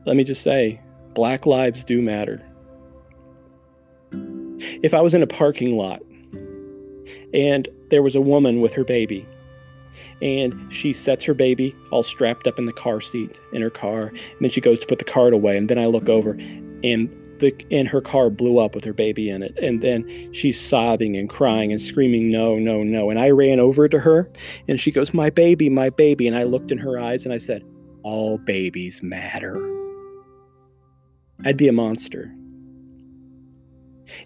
let 0.06 0.16
me 0.16 0.24
just 0.24 0.42
say 0.42 0.82
black 1.14 1.46
lives 1.46 1.84
do 1.84 2.02
matter. 2.02 2.42
If 4.82 4.94
I 4.94 5.02
was 5.02 5.14
in 5.14 5.22
a 5.22 5.28
parking 5.28 5.78
lot 5.78 6.02
and 7.34 7.68
there 7.90 8.02
was 8.02 8.16
a 8.16 8.22
woman 8.22 8.62
with 8.62 8.74
her 8.74 8.84
baby, 8.84 9.28
and 10.22 10.72
she 10.72 10.94
sets 10.94 11.26
her 11.26 11.34
baby 11.34 11.76
all 11.92 12.04
strapped 12.04 12.48
up 12.48 12.58
in 12.58 12.66
the 12.66 12.74
car 12.74 13.02
seat 13.02 13.40
in 13.52 13.62
her 13.62 13.70
car, 13.70 14.08
and 14.08 14.40
then 14.42 14.50
she 14.50 14.62
goes 14.62 14.80
to 14.80 14.88
put 14.88 15.00
the 15.00 15.06
cart 15.06 15.34
away, 15.34 15.58
and 15.58 15.70
then 15.70 15.78
I 15.78 15.86
look 15.86 16.10
over, 16.10 16.32
and 16.32 17.10
the 17.40 17.54
and 17.72 17.88
her 17.88 18.02
car 18.02 18.30
blew 18.30 18.60
up 18.60 18.76
with 18.76 18.84
her 18.86 18.94
baby 18.94 19.30
in 19.30 19.44
it, 19.44 19.58
and 19.58 19.82
then 19.82 20.32
she's 20.32 20.60
sobbing 20.60 21.18
and 21.18 21.30
crying 21.30 21.72
and 21.72 21.82
screaming, 21.82 22.30
"No, 22.30 22.58
no, 22.58 22.84
no!" 22.84 23.10
And 23.10 23.20
I 23.20 23.32
ran 23.32 23.60
over 23.60 23.90
to 23.90 24.00
her, 24.00 24.30
and 24.68 24.80
she 24.80 24.92
goes, 24.92 25.14
"My 25.14 25.30
baby, 25.30 25.70
my 25.70 25.90
baby," 25.90 26.28
and 26.28 26.36
I 26.36 26.44
looked 26.44 26.72
in 26.72 26.78
her 26.78 27.00
eyes 27.00 27.26
and 27.26 27.34
I 27.34 27.40
said, 27.40 27.64
"All 28.04 28.38
babies 28.38 29.02
matter." 29.04 29.83
I'd 31.46 31.58
be 31.58 31.68
a 31.68 31.74
monster. 31.74 32.34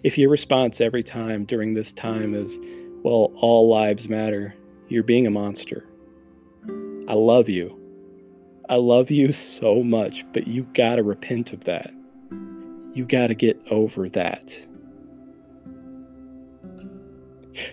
If 0.02 0.16
your 0.16 0.30
response 0.30 0.80
every 0.80 1.02
time 1.02 1.44
during 1.44 1.74
this 1.74 1.90
time 1.90 2.32
is, 2.34 2.58
well, 3.02 3.32
all 3.36 3.68
lives 3.68 4.08
matter, 4.08 4.54
you're 4.88 5.02
being 5.02 5.26
a 5.26 5.30
monster. 5.30 5.84
I 7.08 7.14
love 7.14 7.48
you. 7.48 7.76
I 8.68 8.76
love 8.76 9.10
you 9.10 9.32
so 9.32 9.82
much, 9.82 10.24
but 10.32 10.46
you 10.46 10.68
gotta 10.74 11.02
repent 11.02 11.52
of 11.52 11.64
that. 11.64 11.90
You 12.92 13.04
gotta 13.04 13.34
get 13.34 13.60
over 13.70 14.08
that. 14.10 14.50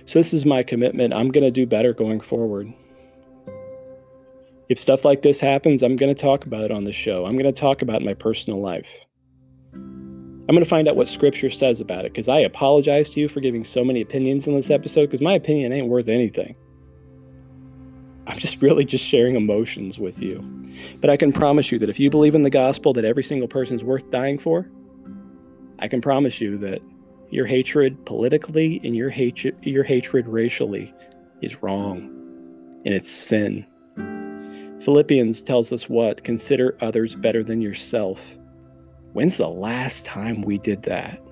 So, 0.07 0.17
this 0.17 0.33
is 0.33 0.45
my 0.45 0.63
commitment. 0.63 1.13
I'm 1.13 1.29
gonna 1.29 1.51
do 1.51 1.67
better 1.67 1.93
going 1.93 2.21
forward. 2.21 2.73
If 4.69 4.79
stuff 4.79 5.05
like 5.05 5.21
this 5.21 5.39
happens, 5.39 5.83
I'm 5.83 5.95
gonna 5.95 6.15
talk 6.15 6.45
about 6.45 6.63
it 6.63 6.71
on 6.71 6.85
the 6.85 6.91
show. 6.91 7.25
I'm 7.25 7.37
gonna 7.37 7.51
talk 7.51 7.83
about 7.83 8.01
my 8.01 8.15
personal 8.15 8.59
life. 8.59 9.04
I'm 10.47 10.53
going 10.53 10.63
to 10.63 10.69
find 10.69 10.87
out 10.87 10.95
what 10.95 11.07
scripture 11.07 11.49
says 11.49 11.81
about 11.81 12.05
it 12.05 12.13
because 12.13 12.29
I 12.29 12.39
apologize 12.39 13.09
to 13.11 13.19
you 13.19 13.27
for 13.27 13.39
giving 13.39 13.65
so 13.65 13.83
many 13.83 14.01
opinions 14.01 14.47
in 14.47 14.53
this 14.53 14.69
episode 14.69 15.07
because 15.07 15.21
my 15.21 15.33
opinion 15.33 15.73
ain't 15.73 15.87
worth 15.87 16.07
anything. 16.07 16.55
I'm 18.27 18.37
just 18.37 18.61
really 18.61 18.85
just 18.85 19.07
sharing 19.07 19.35
emotions 19.35 19.97
with 19.97 20.21
you. 20.21 20.41
But 21.01 21.09
I 21.09 21.17
can 21.17 21.31
promise 21.31 21.71
you 21.71 21.79
that 21.79 21.89
if 21.89 21.99
you 21.99 22.11
believe 22.11 22.35
in 22.35 22.43
the 22.43 22.51
gospel 22.51 22.93
that 22.93 23.05
every 23.05 23.23
single 23.23 23.47
person's 23.47 23.83
worth 23.83 24.09
dying 24.11 24.37
for, 24.37 24.69
I 25.79 25.87
can 25.87 25.99
promise 25.99 26.39
you 26.39 26.57
that 26.59 26.81
your 27.31 27.47
hatred 27.47 28.05
politically 28.05 28.79
and 28.83 28.95
your 28.95 29.09
hatred 29.09 29.57
your 29.63 29.83
hatred 29.83 30.27
racially 30.27 30.93
is 31.41 31.61
wrong 31.63 32.01
and 32.85 32.93
it's 32.93 33.09
sin. 33.09 33.65
Philippians 34.81 35.41
tells 35.41 35.71
us 35.71 35.89
what? 35.89 36.23
Consider 36.23 36.77
others 36.81 37.15
better 37.15 37.43
than 37.43 37.61
yourself. 37.61 38.37
When's 39.15 39.37
the 39.37 39.47
last 39.47 40.05
time 40.05 40.41
we 40.41 40.57
did 40.57 40.83
that? 40.83 41.23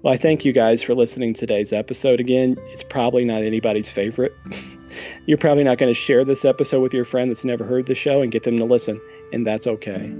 Well, 0.00 0.14
I 0.14 0.16
thank 0.16 0.46
you 0.46 0.54
guys 0.54 0.82
for 0.82 0.94
listening 0.94 1.34
to 1.34 1.40
today's 1.40 1.70
episode. 1.70 2.18
Again, 2.18 2.56
it's 2.68 2.82
probably 2.82 3.26
not 3.26 3.42
anybody's 3.42 3.90
favorite. 3.90 4.32
You're 5.26 5.36
probably 5.36 5.64
not 5.64 5.76
going 5.76 5.90
to 5.90 5.94
share 5.94 6.24
this 6.24 6.46
episode 6.46 6.80
with 6.80 6.94
your 6.94 7.04
friend 7.04 7.30
that's 7.30 7.44
never 7.44 7.62
heard 7.62 7.84
the 7.84 7.94
show 7.94 8.22
and 8.22 8.32
get 8.32 8.44
them 8.44 8.56
to 8.56 8.64
listen, 8.64 8.98
and 9.34 9.46
that's 9.46 9.66
okay. 9.66 10.14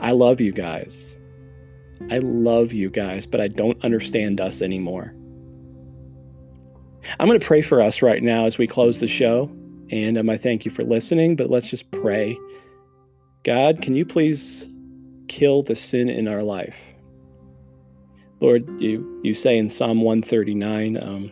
I 0.00 0.10
love 0.10 0.38
you 0.38 0.52
guys. 0.52 1.16
I 2.10 2.18
love 2.18 2.74
you 2.74 2.90
guys, 2.90 3.26
but 3.26 3.40
I 3.40 3.48
don't 3.48 3.82
understand 3.82 4.38
us 4.38 4.60
anymore. 4.60 5.14
I'm 7.18 7.26
going 7.26 7.40
to 7.40 7.46
pray 7.46 7.62
for 7.62 7.80
us 7.80 8.02
right 8.02 8.22
now 8.22 8.44
as 8.44 8.58
we 8.58 8.66
close 8.66 9.00
the 9.00 9.08
show, 9.08 9.50
and 9.90 10.18
um, 10.18 10.28
I 10.28 10.36
thank 10.36 10.66
you 10.66 10.70
for 10.70 10.84
listening, 10.84 11.36
but 11.36 11.48
let's 11.48 11.70
just 11.70 11.90
pray 11.90 12.36
God, 13.48 13.80
can 13.80 13.94
you 13.94 14.04
please 14.04 14.68
kill 15.26 15.62
the 15.62 15.74
sin 15.74 16.10
in 16.10 16.28
our 16.28 16.42
life? 16.42 16.84
Lord, 18.40 18.68
you, 18.78 19.22
you 19.24 19.32
say 19.32 19.56
in 19.56 19.70
Psalm 19.70 20.02
139 20.02 21.02
um, 21.02 21.30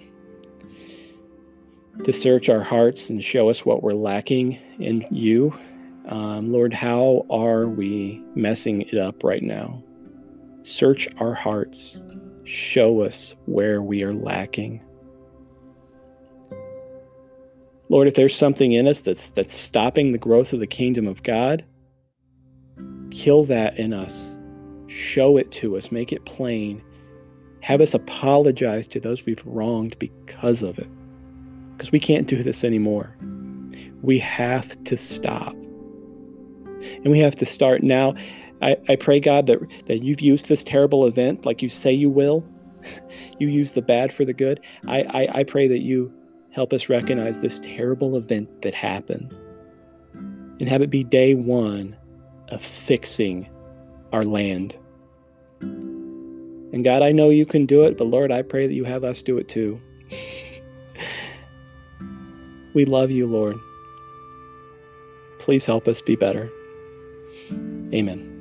to 2.05 2.15
search 2.15 2.49
our 2.49 2.63
hearts 2.63 3.11
and 3.11 3.23
show 3.23 3.51
us 3.51 3.67
what 3.67 3.83
we're 3.83 3.93
lacking 3.93 4.59
in 4.79 5.07
you. 5.11 5.55
Um, 6.09 6.51
Lord, 6.51 6.73
how 6.73 7.27
are 7.29 7.67
we 7.67 8.25
messing 8.35 8.81
it 8.81 8.97
up 8.97 9.23
right 9.23 9.43
now? 9.43 9.85
Search 10.63 11.09
our 11.19 11.35
hearts. 11.35 12.01
Show 12.45 13.03
us 13.03 13.35
where 13.45 13.83
we 13.83 14.03
are 14.05 14.15
lacking. 14.15 14.83
Lord, 17.91 18.09
if 18.09 18.15
there's 18.15 18.35
something 18.35 18.73
in 18.73 18.89
us 18.89 19.03
that's 19.03 19.29
that's 19.29 19.55
stopping 19.55 20.13
the 20.13 20.19
growth 20.19 20.55
of 20.55 20.61
the 20.61 20.67
kingdom 20.67 21.07
of 21.07 21.23
God, 21.23 21.67
Kill 23.17 23.45
that 23.45 23.79
in 23.79 23.95
us. 23.95 24.37
Show 24.89 25.39
it 25.39 25.51
to 25.53 25.79
us. 25.79 25.91
Make 25.91 26.13
it 26.13 26.27
plain. 26.27 26.83
Have 27.61 27.81
us 27.81 27.95
apologize 27.95 28.87
to 28.89 29.01
those 29.01 29.25
we've 29.25 29.43
wronged 29.47 29.99
because 29.99 30.63
of 30.63 30.79
it. 30.79 30.89
Because 31.73 31.91
we 31.91 31.99
can't 31.99 32.29
do 32.29 32.43
this 32.43 32.63
anymore. 32.63 33.17
We 34.03 34.19
have 34.19 34.83
to 34.85 34.99
stop. 34.99 35.55
And 35.55 37.07
we 37.07 37.19
have 37.21 37.35
to 37.37 37.47
start 37.47 37.83
now. 37.83 38.15
I, 38.61 38.77
I 38.87 38.97
pray, 38.97 39.19
God, 39.19 39.47
that, 39.47 39.61
that 39.87 40.03
you've 40.03 40.21
used 40.21 40.49
this 40.49 40.63
terrible 40.63 41.07
event 41.07 41.47
like 41.47 41.63
you 41.63 41.71
say 41.71 41.93
you 41.93 42.11
will. 42.11 42.45
you 43.39 43.49
use 43.49 43.73
the 43.73 43.83
bad 43.83 44.13
for 44.13 44.27
the 44.27 44.35
good. 44.35 44.61
I, 44.87 45.03
I, 45.03 45.39
I 45.39 45.45
pray 45.45 45.69
that 45.69 45.81
you 45.81 46.13
help 46.51 46.75
us 46.75 46.91
recognize 46.91 47.41
this 47.41 47.61
terrible 47.61 48.15
event 48.19 48.61
that 48.61 48.75
happened 48.75 49.35
and 50.61 50.69
have 50.69 50.83
it 50.83 50.91
be 50.91 51.03
day 51.03 51.35
one 51.35 51.97
of 52.49 52.63
fixing 52.63 53.49
our 54.13 54.25
land. 54.25 54.77
And 55.61 56.85
God, 56.85 57.03
I 57.03 57.13
know 57.13 57.31
you 57.31 57.47
can 57.47 57.67
do 57.67 57.85
it, 57.85 57.97
but 57.97 58.07
Lord, 58.07 58.31
I 58.31 58.43
pray 58.43 58.67
that 58.67 58.75
you 58.75 58.85
have 58.85 59.05
us 59.05 59.23
do 59.23 59.39
it 59.39 59.49
too. 59.49 59.81
we 62.75 62.85
love 62.85 63.11
you, 63.11 63.27
Lord. 63.27 63.57
Please 65.39 65.65
help 65.65 65.89
us 65.89 66.01
be 66.01 66.17
better. 66.17 66.51
Amen. 67.95 68.36